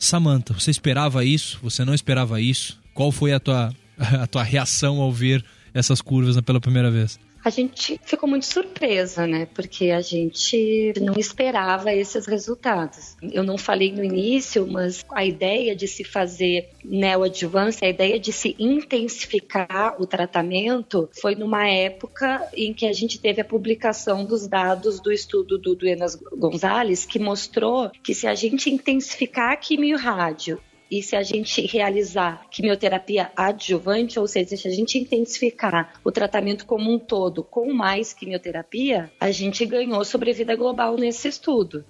Samantha, 0.00 0.52
você 0.52 0.72
esperava 0.72 1.24
isso? 1.24 1.60
Você 1.62 1.84
não 1.84 1.94
esperava 1.94 2.40
isso? 2.40 2.76
Qual 2.92 3.12
foi 3.12 3.32
a 3.32 3.38
tua, 3.38 3.72
a 3.96 4.26
tua 4.26 4.42
reação 4.42 5.00
ao 5.00 5.12
ver 5.12 5.44
essas 5.72 6.00
curvas 6.00 6.40
pela 6.40 6.60
primeira 6.60 6.90
vez? 6.90 7.20
A 7.44 7.50
gente 7.50 8.00
ficou 8.04 8.28
muito 8.28 8.46
surpresa, 8.46 9.26
né? 9.26 9.46
Porque 9.46 9.90
a 9.90 10.00
gente 10.00 10.92
não 11.00 11.14
esperava 11.16 11.92
esses 11.92 12.26
resultados. 12.26 13.16
Eu 13.20 13.42
não 13.42 13.58
falei 13.58 13.92
no 13.92 14.04
início, 14.04 14.66
mas 14.66 15.04
a 15.10 15.24
ideia 15.24 15.74
de 15.74 15.88
se 15.88 16.04
fazer 16.04 16.70
neoadjuvância, 16.84 17.86
a 17.86 17.90
ideia 17.90 18.18
de 18.18 18.32
se 18.32 18.54
intensificar 18.58 20.00
o 20.00 20.06
tratamento 20.06 21.08
foi 21.20 21.34
numa 21.34 21.66
época 21.66 22.48
em 22.56 22.72
que 22.72 22.86
a 22.86 22.92
gente 22.92 23.18
teve 23.18 23.40
a 23.40 23.44
publicação 23.44 24.24
dos 24.24 24.46
dados 24.46 25.00
do 25.00 25.12
estudo 25.12 25.58
do 25.58 25.74
Duenas 25.74 26.14
Gonzalez, 26.14 27.04
que 27.04 27.18
mostrou 27.18 27.90
que 28.02 28.14
se 28.14 28.26
a 28.26 28.34
gente 28.34 28.70
intensificar 28.70 29.52
a 29.52 29.56
quimio-rádio 29.56 30.60
e 30.92 31.02
se 31.02 31.16
a 31.16 31.22
gente 31.22 31.66
realizar 31.66 32.46
quimioterapia 32.50 33.32
adjuvante, 33.34 34.20
ou 34.20 34.26
seja, 34.26 34.58
se 34.58 34.68
a 34.68 34.70
gente 34.70 34.98
intensificar 34.98 35.94
o 36.04 36.12
tratamento 36.12 36.66
como 36.66 36.92
um 36.92 36.98
todo 36.98 37.42
com 37.42 37.72
mais 37.72 38.12
quimioterapia, 38.12 39.10
a 39.18 39.30
gente 39.30 39.64
ganhou 39.64 40.04
sobrevida 40.04 40.54
global 40.54 40.98
nesse 40.98 41.28
estudo. 41.28 41.82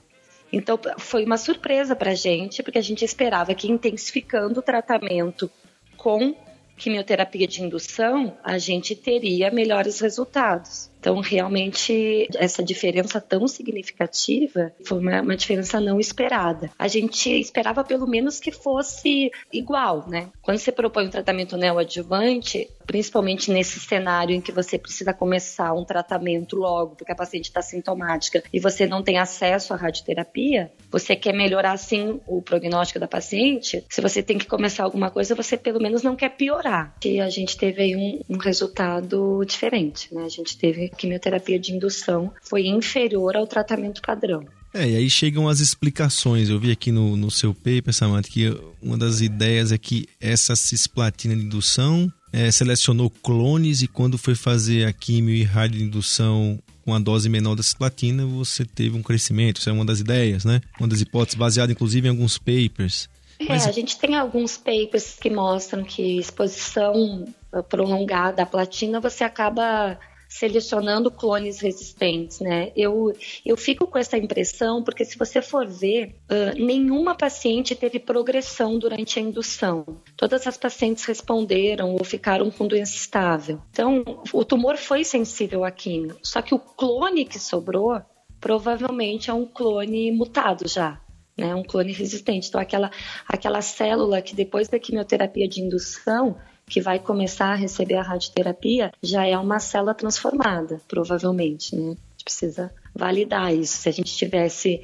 Então, 0.53 0.79
foi 0.99 1.25
uma 1.25 1.37
surpresa 1.37 1.97
para 1.97 2.13
a 2.13 2.15
gente, 2.15 2.63
porque 2.63 2.79
a 2.79 2.83
gente 2.83 3.05
esperava 3.05 3.53
que 3.57 3.69
intensificando 3.69 4.61
o 4.61 4.63
tratamento 4.63 5.51
com 5.97 6.37
quimioterapia 6.77 7.49
de 7.49 7.61
indução, 7.61 8.39
a 8.45 8.57
gente 8.57 8.95
teria 8.95 9.51
melhores 9.51 9.99
resultados. 9.99 10.92
Então, 11.03 11.19
realmente, 11.19 12.29
essa 12.37 12.63
diferença 12.63 13.21
tão 13.21 13.49
significativa 13.49 14.73
foi 14.85 15.01
uma, 15.01 15.21
uma, 15.21 15.37
diferença 15.37 15.81
não 15.81 15.99
esperada. 15.99 16.71
A 16.79 16.87
gente 16.87 17.29
esperava 17.29 17.83
pelo 17.83 18.07
menos 18.07 18.39
que 18.39 18.53
fosse 18.53 19.33
igual, 19.53 20.09
né? 20.09 20.29
Quando 20.41 20.59
você 20.59 20.71
propõe 20.71 21.09
um 21.09 21.11
tratamento 21.11 21.57
neoadjuvante, 21.57 22.71
principalmente 22.87 23.51
nesse 23.51 23.81
cenário 23.81 24.33
em 24.33 24.41
que 24.41 24.53
você 24.53 24.79
precisa 24.79 25.13
começar 25.13 25.73
um 25.73 25.85
tratamento 25.85 26.55
logo, 26.55 26.95
porque 26.95 27.11
a 27.11 27.17
paciente 27.17 27.47
está 27.47 27.61
sintomática 27.61 28.41
e 28.53 28.61
você 28.61 28.87
não 28.87 29.03
tem 29.03 29.19
acesso 29.19 29.75
à 29.75 29.77
radioterapia, 29.77 30.71
você 30.89 31.17
quer 31.17 31.33
melhorar 31.33 31.77
sim 31.79 32.21
o 32.29 32.41
prognóstico 32.41 33.01
da 33.01 33.09
paciente. 33.09 33.85
Se 33.91 34.01
você 34.01 34.23
tem 34.23 34.39
que 34.39 34.47
começar 34.47 34.85
alguma 34.85 35.11
coisa, 35.11 35.35
você 35.35 35.57
pelo 35.57 35.81
menos 35.81 36.05
não 36.05 36.15
quer 36.15 36.29
piorar. 36.29 36.95
E 37.05 37.21
a 37.21 37.29
gente 37.29 37.57
teve 37.57 37.83
aí 37.83 37.97
um, 37.97 38.21
um 38.37 38.39
resultado 38.39 39.45
diferente, 39.45 40.15
né? 40.15 40.23
A 40.23 40.29
gente 40.29 40.57
teve 40.57 40.92
quimioterapia 40.97 41.59
de 41.59 41.73
indução 41.73 42.33
foi 42.43 42.67
inferior 42.67 43.37
ao 43.37 43.47
tratamento 43.47 44.03
padrão. 44.03 44.45
É, 44.75 44.89
e 44.89 44.97
aí 44.97 45.11
chegam 45.11 45.49
as 45.49 45.61
explicações. 45.61 46.49
Eu 46.49 46.59
vi 46.59 46.71
aqui 46.71 46.91
no, 46.91 47.17
no 47.17 47.31
seu 47.31 47.53
paper, 47.53 47.93
Samantha, 47.93 48.31
que 48.31 48.57
uma 48.81 48.97
das 48.97 49.21
ideias 49.21 49.71
é 49.71 49.77
que 49.77 50.07
essa 50.19 50.57
cisplatina 50.57 51.37
de 51.37 51.43
indução 51.43 52.11
é, 52.33 52.51
selecionou 52.51 53.11
clones 53.11 53.83
e 53.83 53.87
quando 53.87 54.17
foi 54.17 54.35
fazer 54.35 54.87
a 54.87 54.93
quimio 54.93 55.35
e 55.35 55.43
radioindução 55.43 56.59
com 56.85 56.95
a 56.95 56.99
dose 56.99 57.29
menor 57.29 57.55
da 57.55 57.63
cisplatina, 57.63 58.25
você 58.25 58.65
teve 58.65 58.97
um 58.97 59.03
crescimento. 59.03 59.59
Isso 59.59 59.69
é 59.69 59.73
uma 59.73 59.85
das 59.85 60.01
ideias, 60.01 60.45
né? 60.45 60.61
Uma 60.81 60.89
das 60.89 61.01
hipóteses, 61.01 61.39
baseada 61.39 61.71
inclusive 61.71 62.07
em 62.07 62.11
alguns 62.11 62.39
papers. 62.39 63.09
É, 63.39 63.45
Mas... 63.45 63.67
a 63.67 63.73
gente 63.73 63.99
tem 63.99 64.17
alguns 64.17 64.57
papers 64.57 65.17
que 65.21 65.29
mostram 65.29 65.85
que 65.85 66.19
exposição 66.19 67.27
prolongada 67.69 68.43
à 68.43 68.47
platina 68.47 69.01
você 69.01 69.23
acaba 69.23 69.99
selecionando 70.33 71.11
clones 71.11 71.61
resistentes, 71.61 72.41
né? 72.41 72.73
Eu, 72.75 73.13
eu 73.45 73.57
fico 73.57 73.87
com 73.87 73.99
essa 73.99 74.17
impressão 74.17 74.83
porque 74.83 75.05
se 75.05 75.19
você 75.19 75.43
for 75.43 75.67
ver, 75.67 76.17
uh, 76.25 76.59
nenhuma 76.59 77.15
paciente 77.15 77.75
teve 77.75 77.99
progressão 77.99 78.79
durante 78.79 79.19
a 79.19 79.23
indução. 79.23 79.85
Todas 80.17 80.47
as 80.47 80.57
pacientes 80.57 81.05
responderam 81.05 81.93
ou 81.93 82.03
ficaram 82.03 82.51
com 82.51 82.67
doença 82.67 82.95
estável. 82.95 83.61
Então, 83.71 84.03
o 84.33 84.45
tumor 84.45 84.79
foi 84.79 85.05
sensível 85.05 85.65
à 85.65 85.71
quimio, 85.71 86.17
só 86.23 86.41
que 86.41 86.55
o 86.55 86.59
clone 86.59 87.27
que 87.27 87.39
sobrou 87.39 88.01
provavelmente 88.41 89.31
é 89.31 89.35
um 89.35 89.47
clone 89.47 90.11
mutado 90.11 90.67
já. 90.67 91.01
Né, 91.35 91.55
um 91.55 91.63
clone 91.63 91.93
resistente. 91.93 92.49
Então, 92.49 92.61
aquela, 92.61 92.91
aquela 93.27 93.63
célula 93.63 94.21
que 94.21 94.35
depois 94.35 94.69
da 94.69 94.79
quimioterapia 94.79 95.49
de 95.49 95.63
indução 95.63 96.37
que 96.73 96.81
vai 96.81 96.99
começar 96.99 97.49
a 97.49 97.55
receber 97.55 97.97
a 97.97 98.03
radioterapia 98.03 98.93
já 99.03 99.27
é 99.27 99.37
uma 99.37 99.59
célula 99.59 99.93
transformada, 99.93 100.81
provavelmente, 100.89 101.77
né? 101.77 101.83
A 101.83 101.89
gente 101.89 102.25
precisa 102.25 102.73
validar 102.95 103.55
isso. 103.55 103.77
Se 103.77 103.91
a 103.91 103.93
gente 103.93 104.17
tivesse 104.17 104.81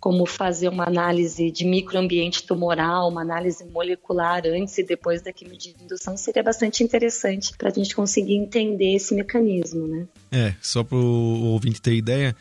como 0.00 0.26
fazer 0.26 0.68
uma 0.68 0.88
análise 0.88 1.48
de 1.52 1.64
microambiente 1.64 2.42
tumoral, 2.42 3.08
uma 3.08 3.20
análise 3.20 3.64
molecular 3.66 4.42
antes 4.46 4.78
e 4.78 4.82
depois 4.82 5.22
da 5.22 5.32
quimioindução, 5.32 6.16
seria 6.16 6.42
bastante 6.42 6.82
interessante 6.82 7.56
para 7.56 7.68
a 7.68 7.72
gente 7.72 7.94
conseguir 7.94 8.34
entender 8.34 8.96
esse 8.96 9.14
mecanismo, 9.14 9.86
né? 9.86 10.08
É, 10.32 10.54
só 10.60 10.82
para 10.82 10.98
o 10.98 11.52
ouvinte 11.52 11.80
ter 11.80 11.94
ideia, 11.94 12.34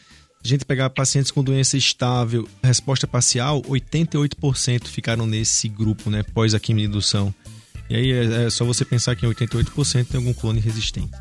a 0.43 0.47
gente 0.47 0.65
pegar 0.65 0.89
pacientes 0.89 1.29
com 1.29 1.43
doença 1.43 1.77
estável, 1.77 2.47
resposta 2.63 3.05
parcial, 3.05 3.61
88% 3.61 4.87
ficaram 4.87 5.27
nesse 5.27 5.69
grupo, 5.69 6.09
né, 6.09 6.23
pós 6.33 6.55
a 6.55 6.59
quimioindução. 6.59 7.31
E 7.89 7.95
aí 7.95 8.11
é, 8.11 8.45
é 8.45 8.49
só 8.49 8.65
você 8.65 8.83
pensar 8.83 9.15
que 9.15 9.25
em 9.25 9.29
88% 9.29 10.07
tem 10.07 10.17
algum 10.17 10.33
clone 10.33 10.59
resistente. 10.59 11.11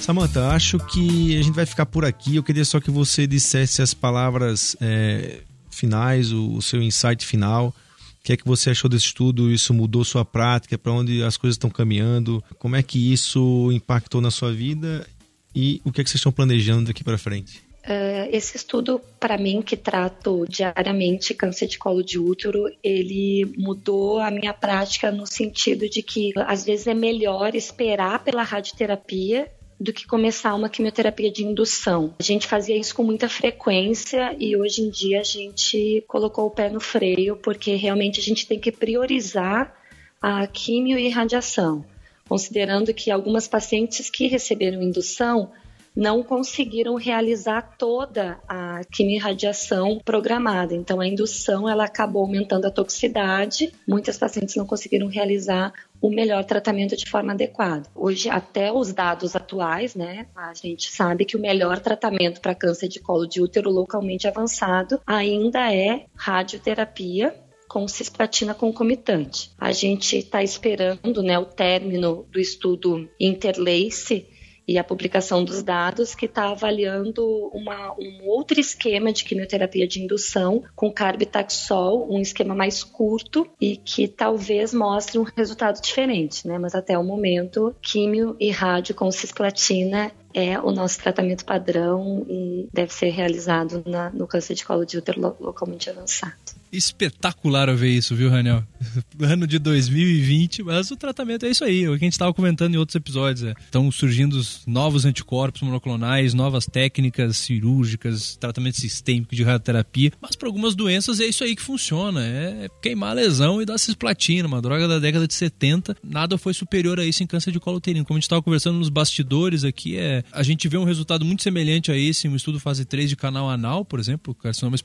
Samantha, 0.00 0.48
acho 0.48 0.76
que 0.80 1.38
a 1.38 1.42
gente 1.42 1.54
vai 1.54 1.64
ficar 1.64 1.86
por 1.86 2.04
aqui. 2.04 2.34
Eu 2.34 2.42
queria 2.42 2.64
só 2.64 2.80
que 2.80 2.90
você 2.90 3.28
dissesse 3.28 3.80
as 3.80 3.94
palavras 3.94 4.74
é, 4.80 5.42
finais, 5.70 6.32
o, 6.32 6.54
o, 6.54 6.60
seu 6.60 6.82
insight 6.82 7.24
final. 7.24 7.68
O 7.68 8.24
que 8.24 8.32
é 8.32 8.36
que 8.36 8.44
você 8.44 8.70
achou 8.70 8.90
desse 8.90 9.06
estudo? 9.06 9.52
Isso 9.52 9.72
mudou 9.72 10.04
sua 10.04 10.24
prática? 10.24 10.76
Para 10.76 10.90
onde 10.90 11.22
as 11.22 11.36
coisas 11.36 11.54
estão 11.54 11.70
caminhando? 11.70 12.42
Como 12.58 12.74
é 12.74 12.82
que 12.82 13.12
isso 13.12 13.70
impactou 13.72 14.20
na 14.20 14.32
sua 14.32 14.52
vida? 14.52 15.06
E 15.54 15.80
o 15.84 15.92
que, 15.92 16.00
é 16.00 16.04
que 16.04 16.10
vocês 16.10 16.20
estão 16.20 16.32
planejando 16.32 16.86
daqui 16.86 17.02
para 17.02 17.18
frente? 17.18 17.62
Uh, 17.82 18.28
esse 18.30 18.56
estudo, 18.56 19.00
para 19.18 19.38
mim, 19.38 19.62
que 19.62 19.76
trato 19.76 20.44
diariamente 20.48 21.32
câncer 21.32 21.66
de 21.66 21.78
colo 21.78 22.04
de 22.04 22.18
útero, 22.18 22.66
ele 22.84 23.50
mudou 23.56 24.18
a 24.18 24.30
minha 24.30 24.52
prática 24.52 25.10
no 25.10 25.26
sentido 25.26 25.88
de 25.88 26.02
que 26.02 26.32
às 26.36 26.64
vezes 26.64 26.86
é 26.86 26.94
melhor 26.94 27.54
esperar 27.54 28.22
pela 28.22 28.42
radioterapia 28.42 29.50
do 29.80 29.94
que 29.94 30.06
começar 30.06 30.54
uma 30.54 30.68
quimioterapia 30.68 31.32
de 31.32 31.42
indução. 31.42 32.14
A 32.20 32.22
gente 32.22 32.46
fazia 32.46 32.76
isso 32.76 32.94
com 32.94 33.02
muita 33.02 33.30
frequência 33.30 34.36
e 34.38 34.54
hoje 34.54 34.82
em 34.82 34.90
dia 34.90 35.20
a 35.20 35.24
gente 35.24 36.04
colocou 36.06 36.46
o 36.46 36.50
pé 36.50 36.68
no 36.68 36.80
freio 36.80 37.34
porque 37.36 37.76
realmente 37.76 38.20
a 38.20 38.22
gente 38.22 38.46
tem 38.46 38.60
que 38.60 38.70
priorizar 38.70 39.74
a 40.20 40.46
quimio 40.46 40.98
e 40.98 41.08
radiação 41.08 41.82
considerando 42.30 42.94
que 42.94 43.10
algumas 43.10 43.48
pacientes 43.48 44.08
que 44.08 44.28
receberam 44.28 44.80
indução 44.80 45.50
não 45.96 46.22
conseguiram 46.22 46.94
realizar 46.94 47.74
toda 47.76 48.38
a 48.48 48.82
quimio-radiação 48.84 49.98
programada. 50.04 50.72
Então, 50.72 51.00
a 51.00 51.06
indução 51.08 51.68
ela 51.68 51.86
acabou 51.86 52.22
aumentando 52.22 52.66
a 52.66 52.70
toxicidade. 52.70 53.72
Muitas 53.84 54.16
pacientes 54.16 54.54
não 54.54 54.64
conseguiram 54.64 55.08
realizar 55.08 55.72
o 56.00 56.08
melhor 56.08 56.44
tratamento 56.44 56.96
de 56.96 57.10
forma 57.10 57.32
adequada. 57.32 57.88
Hoje, 57.96 58.30
até 58.30 58.72
os 58.72 58.92
dados 58.92 59.34
atuais, 59.34 59.96
né, 59.96 60.28
a 60.36 60.54
gente 60.54 60.88
sabe 60.88 61.24
que 61.24 61.36
o 61.36 61.40
melhor 61.40 61.80
tratamento 61.80 62.40
para 62.40 62.54
câncer 62.54 62.86
de 62.86 63.00
colo 63.00 63.26
de 63.26 63.42
útero 63.42 63.70
localmente 63.70 64.28
avançado 64.28 65.00
ainda 65.04 65.74
é 65.74 66.06
radioterapia 66.14 67.34
com 67.70 67.86
cisplatina 67.86 68.52
concomitante. 68.52 69.52
A 69.56 69.70
gente 69.70 70.16
está 70.18 70.42
esperando 70.42 71.22
né, 71.22 71.38
o 71.38 71.44
término 71.44 72.26
do 72.28 72.40
estudo 72.40 73.08
Interlace 73.18 74.26
e 74.66 74.76
a 74.76 74.82
publicação 74.82 75.44
dos 75.44 75.62
dados 75.62 76.12
que 76.12 76.26
está 76.26 76.50
avaliando 76.50 77.24
uma, 77.52 77.92
um 77.92 78.26
outro 78.26 78.58
esquema 78.58 79.12
de 79.12 79.24
quimioterapia 79.24 79.86
de 79.86 80.02
indução 80.02 80.64
com 80.74 80.92
carbitaxol, 80.92 82.12
um 82.12 82.20
esquema 82.20 82.56
mais 82.56 82.82
curto 82.82 83.48
e 83.60 83.76
que 83.76 84.08
talvez 84.08 84.74
mostre 84.74 85.18
um 85.20 85.24
resultado 85.36 85.80
diferente, 85.80 86.48
né? 86.48 86.58
Mas 86.58 86.74
até 86.74 86.98
o 86.98 87.04
momento, 87.04 87.74
químio 87.80 88.36
e 88.40 88.50
rádio 88.50 88.96
com 88.96 89.10
cisplatina 89.12 90.10
é 90.34 90.58
o 90.58 90.72
nosso 90.72 91.00
tratamento 91.00 91.44
padrão 91.44 92.26
e 92.28 92.68
deve 92.72 92.92
ser 92.92 93.10
realizado 93.10 93.82
na, 93.86 94.10
no 94.10 94.26
câncer 94.26 94.54
de 94.54 94.64
colo 94.64 94.84
de 94.84 94.98
útero 94.98 95.36
localmente 95.40 95.88
avançado. 95.88 96.49
Espetacular 96.72 97.74
ver 97.74 97.90
isso, 97.90 98.14
viu, 98.14 98.30
Raniel? 98.30 98.64
Ano 99.20 99.46
de 99.46 99.58
2020, 99.58 100.62
mas 100.62 100.90
o 100.90 100.96
tratamento 100.96 101.44
é 101.44 101.50
isso 101.50 101.64
aí, 101.64 101.86
o 101.86 101.92
que 101.92 102.04
a 102.04 102.06
gente 102.06 102.12
estava 102.12 102.32
comentando 102.32 102.74
em 102.74 102.78
outros 102.78 102.96
episódios. 102.96 103.44
É. 103.44 103.54
Estão 103.64 103.90
surgindo 103.90 104.40
novos 104.66 105.04
anticorpos 105.04 105.60
monoclonais, 105.62 106.32
novas 106.32 106.66
técnicas 106.66 107.36
cirúrgicas, 107.36 108.36
tratamento 108.36 108.80
sistêmico 108.80 109.34
de 109.34 109.42
radioterapia, 109.42 110.12
mas 110.20 110.34
para 110.34 110.48
algumas 110.48 110.74
doenças 110.74 111.20
é 111.20 111.26
isso 111.26 111.44
aí 111.44 111.54
que 111.54 111.62
funciona, 111.62 112.24
é 112.24 112.68
queimar 112.82 113.10
a 113.10 113.14
lesão 113.14 113.60
e 113.60 113.66
dar 113.66 113.78
cisplatina, 113.78 114.48
uma 114.48 114.62
droga 114.62 114.88
da 114.88 114.98
década 114.98 115.26
de 115.26 115.34
70, 115.34 115.96
nada 116.02 116.38
foi 116.38 116.54
superior 116.54 116.98
a 116.98 117.04
isso 117.04 117.22
em 117.22 117.26
câncer 117.26 117.52
de 117.52 117.60
colo 117.60 117.76
uterino. 117.76 118.04
Como 118.04 118.16
a 118.16 118.18
gente 118.18 118.24
estava 118.24 118.42
conversando 118.42 118.78
nos 118.78 118.88
bastidores 118.88 119.64
aqui, 119.64 119.96
é, 119.96 120.24
a 120.32 120.42
gente 120.42 120.66
vê 120.68 120.78
um 120.78 120.84
resultado 120.84 121.24
muito 121.24 121.42
semelhante 121.42 121.92
a 121.92 121.96
esse 121.96 122.26
em 122.26 122.30
um 122.30 122.36
estudo 122.36 122.58
fase 122.58 122.84
3 122.84 123.10
de 123.10 123.16
canal 123.16 123.48
anal, 123.50 123.84
por 123.84 124.00
exemplo, 124.00 124.34
carcinoma 124.34 124.76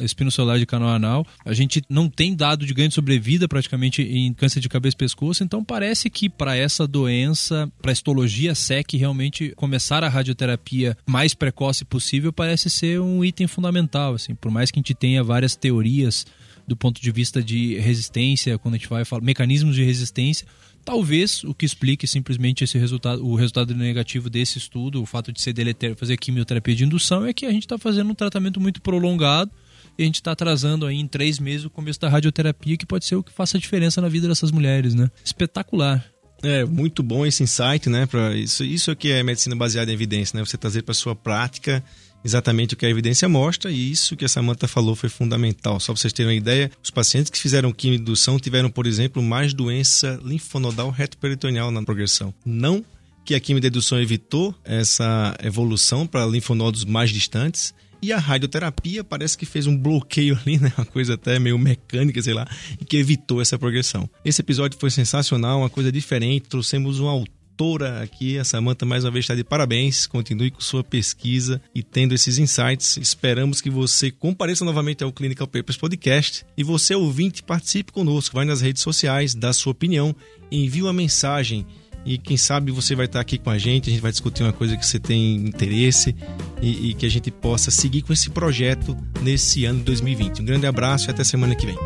espinocelular 0.00 0.58
de 0.58 0.66
canal 0.66 0.88
anal, 0.88 1.26
a 1.44 1.52
gente 1.52 1.82
não 1.88 2.08
tem 2.08 2.34
dado 2.34 2.66
de 2.66 2.74
ganho 2.74 2.88
de 2.88 2.94
sobrevida 2.94 3.48
praticamente 3.48 4.02
em 4.02 4.32
câncer 4.32 4.60
de 4.60 4.68
cabeça 4.68 4.94
e 4.94 4.98
pescoço, 4.98 5.44
então 5.44 5.64
parece 5.64 6.10
que 6.10 6.28
para 6.28 6.56
essa 6.56 6.86
doença, 6.86 7.70
para 7.80 7.92
histologia 7.92 8.54
SEC, 8.54 8.96
realmente 8.96 9.52
começar 9.56 10.02
a 10.02 10.08
radioterapia 10.08 10.96
mais 11.06 11.34
precoce 11.34 11.84
possível 11.84 12.32
parece 12.32 12.68
ser 12.70 13.00
um 13.00 13.24
item 13.24 13.46
fundamental, 13.46 14.14
assim, 14.14 14.34
por 14.34 14.50
mais 14.50 14.70
que 14.70 14.78
a 14.78 14.80
gente 14.80 14.94
tenha 14.94 15.22
várias 15.22 15.54
teorias 15.56 16.26
do 16.66 16.76
ponto 16.76 17.00
de 17.00 17.10
vista 17.10 17.42
de 17.42 17.78
resistência, 17.78 18.58
quando 18.58 18.74
a 18.74 18.78
gente 18.78 18.88
vai 18.88 19.04
falar 19.04 19.22
mecanismos 19.22 19.76
de 19.76 19.84
resistência, 19.84 20.46
talvez 20.84 21.44
o 21.44 21.54
que 21.54 21.64
explique 21.66 22.06
simplesmente 22.06 22.64
esse 22.64 22.78
resultado, 22.78 23.24
o 23.24 23.34
resultado 23.34 23.74
negativo 23.74 24.28
desse 24.30 24.58
estudo, 24.58 25.02
o 25.02 25.06
fato 25.06 25.32
de 25.32 25.40
ser 25.40 25.52
deletério 25.52 25.96
fazer 25.96 26.16
quimioterapia 26.16 26.74
de 26.74 26.84
indução, 26.84 27.24
é 27.26 27.32
que 27.32 27.46
a 27.46 27.50
gente 27.50 27.64
está 27.64 27.78
fazendo 27.78 28.10
um 28.10 28.14
tratamento 28.14 28.60
muito 28.60 28.80
prolongado 28.80 29.50
e 29.98 30.02
a 30.02 30.06
gente 30.06 30.16
está 30.16 30.32
atrasando 30.32 30.86
aí 30.86 30.96
em 30.96 31.06
três 31.06 31.38
meses 31.38 31.64
o 31.64 31.70
começo 31.70 32.00
da 32.00 32.08
radioterapia, 32.08 32.76
que 32.76 32.86
pode 32.86 33.04
ser 33.04 33.16
o 33.16 33.22
que 33.22 33.32
faça 33.32 33.56
a 33.56 33.60
diferença 33.60 34.00
na 34.00 34.08
vida 34.08 34.28
dessas 34.28 34.50
mulheres, 34.50 34.94
né? 34.94 35.10
Espetacular. 35.24 36.04
É, 36.42 36.64
muito 36.64 37.02
bom 37.02 37.24
esse 37.24 37.42
insight, 37.42 37.88
né? 37.88 38.06
Pra 38.06 38.34
isso, 38.34 38.64
isso 38.64 38.90
é 38.90 38.94
que 38.94 39.10
é 39.10 39.22
medicina 39.22 39.56
baseada 39.56 39.90
em 39.90 39.94
evidência, 39.94 40.38
né? 40.38 40.44
Você 40.44 40.58
trazer 40.58 40.82
para 40.82 40.92
sua 40.92 41.14
prática 41.14 41.82
exatamente 42.24 42.74
o 42.74 42.76
que 42.76 42.86
a 42.86 42.90
evidência 42.90 43.28
mostra 43.28 43.70
e 43.70 43.90
isso 43.90 44.16
que 44.16 44.24
a 44.24 44.28
Samantha 44.28 44.66
falou 44.66 44.94
foi 44.94 45.08
fundamental. 45.08 45.78
Só 45.78 45.92
para 45.92 46.00
vocês 46.00 46.12
terem 46.12 46.32
uma 46.32 46.36
ideia, 46.36 46.70
os 46.82 46.90
pacientes 46.90 47.30
que 47.30 47.38
fizeram 47.38 47.72
quimioindução 47.72 48.38
tiveram, 48.38 48.70
por 48.70 48.86
exemplo, 48.86 49.22
mais 49.22 49.52
doença 49.52 50.18
linfonodal 50.24 50.90
retoperitoneal 50.90 51.70
na 51.70 51.82
progressão. 51.82 52.32
Não 52.44 52.84
que 53.24 53.34
a 53.34 53.40
quimiodedução 53.40 54.00
evitou 54.00 54.54
essa 54.64 55.34
evolução 55.42 56.06
para 56.06 56.26
linfonodos 56.26 56.84
mais 56.84 57.10
distantes, 57.10 57.74
e 58.02 58.12
a 58.12 58.18
radioterapia 58.18 59.02
parece 59.04 59.36
que 59.36 59.46
fez 59.46 59.66
um 59.66 59.76
bloqueio 59.76 60.38
ali, 60.44 60.58
né? 60.58 60.72
Uma 60.76 60.86
coisa 60.86 61.14
até 61.14 61.38
meio 61.38 61.58
mecânica, 61.58 62.20
sei 62.22 62.34
lá, 62.34 62.46
e 62.80 62.84
que 62.84 62.96
evitou 62.96 63.40
essa 63.40 63.58
progressão. 63.58 64.08
Esse 64.24 64.40
episódio 64.40 64.78
foi 64.78 64.90
sensacional, 64.90 65.60
uma 65.60 65.70
coisa 65.70 65.90
diferente. 65.90 66.48
Trouxemos 66.48 67.00
um 67.00 67.06
autora 67.06 68.02
aqui, 68.02 68.36
a 68.36 68.44
Samanta 68.44 68.84
mais 68.84 69.04
uma 69.04 69.12
vez 69.12 69.24
está 69.24 69.34
de 69.34 69.44
parabéns. 69.44 70.06
Continue 70.06 70.50
com 70.50 70.60
sua 70.60 70.82
pesquisa 70.82 71.62
e 71.74 71.82
tendo 71.82 72.12
esses 72.12 72.38
insights. 72.38 72.96
Esperamos 72.96 73.60
que 73.60 73.70
você 73.70 74.10
compareça 74.10 74.64
novamente 74.64 75.04
ao 75.04 75.12
Clinical 75.12 75.46
Papers 75.46 75.76
Podcast 75.76 76.44
e 76.56 76.64
você 76.64 76.94
ouvinte 76.94 77.42
participe 77.42 77.92
conosco. 77.92 78.34
Vai 78.34 78.44
nas 78.44 78.60
redes 78.60 78.82
sociais, 78.82 79.34
dá 79.34 79.52
sua 79.52 79.70
opinião, 79.70 80.14
envie 80.50 80.82
uma 80.82 80.92
mensagem 80.92 81.64
e 82.04 82.18
quem 82.18 82.36
sabe 82.36 82.70
você 82.70 82.94
vai 82.94 83.06
estar 83.06 83.20
aqui 83.20 83.38
com 83.38 83.50
a 83.50 83.58
gente, 83.58 83.88
a 83.88 83.92
gente 83.92 84.02
vai 84.02 84.10
discutir 84.10 84.42
uma 84.42 84.52
coisa 84.52 84.76
que 84.76 84.86
você 84.86 84.98
tem 84.98 85.36
interesse 85.36 86.14
e, 86.60 86.90
e 86.90 86.94
que 86.94 87.06
a 87.06 87.10
gente 87.10 87.30
possa 87.30 87.70
seguir 87.70 88.02
com 88.02 88.12
esse 88.12 88.30
projeto 88.30 88.96
nesse 89.22 89.64
ano 89.64 89.78
de 89.78 89.84
2020. 89.86 90.42
Um 90.42 90.44
grande 90.44 90.66
abraço 90.66 91.08
e 91.08 91.10
até 91.10 91.24
semana 91.24 91.54
que 91.54 91.66
vem. 91.66 91.76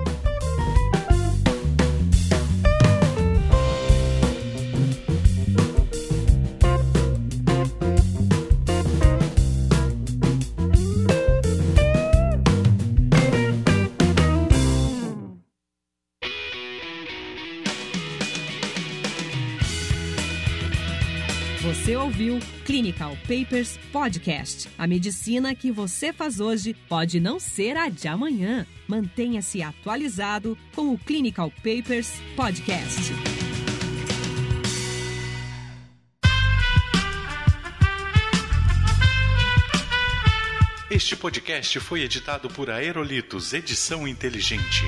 Papers 23.29 23.79
Podcast. 23.93 24.71
A 24.79 24.87
medicina 24.87 25.55
que 25.55 25.71
você 25.71 26.15
faz 26.15 26.41
hoje 26.41 26.73
pode 26.89 27.21
não 27.21 27.39
ser 27.39 27.77
a 27.77 27.91
de 27.91 28.09
amanhã. 28.09 28.67
Mantenha-se 28.89 29.63
atualizado 29.63 30.57
com 30.75 30.95
o 30.95 30.99
Clinical 30.99 31.53
Papers 31.63 32.11
Podcast. 32.35 33.13
Este 40.91 41.15
podcast 41.15 41.79
foi 41.81 42.01
editado 42.01 42.49
por 42.49 42.71
Aerolitos 42.71 43.53
Edição 43.53 44.09
Inteligente. 44.09 44.85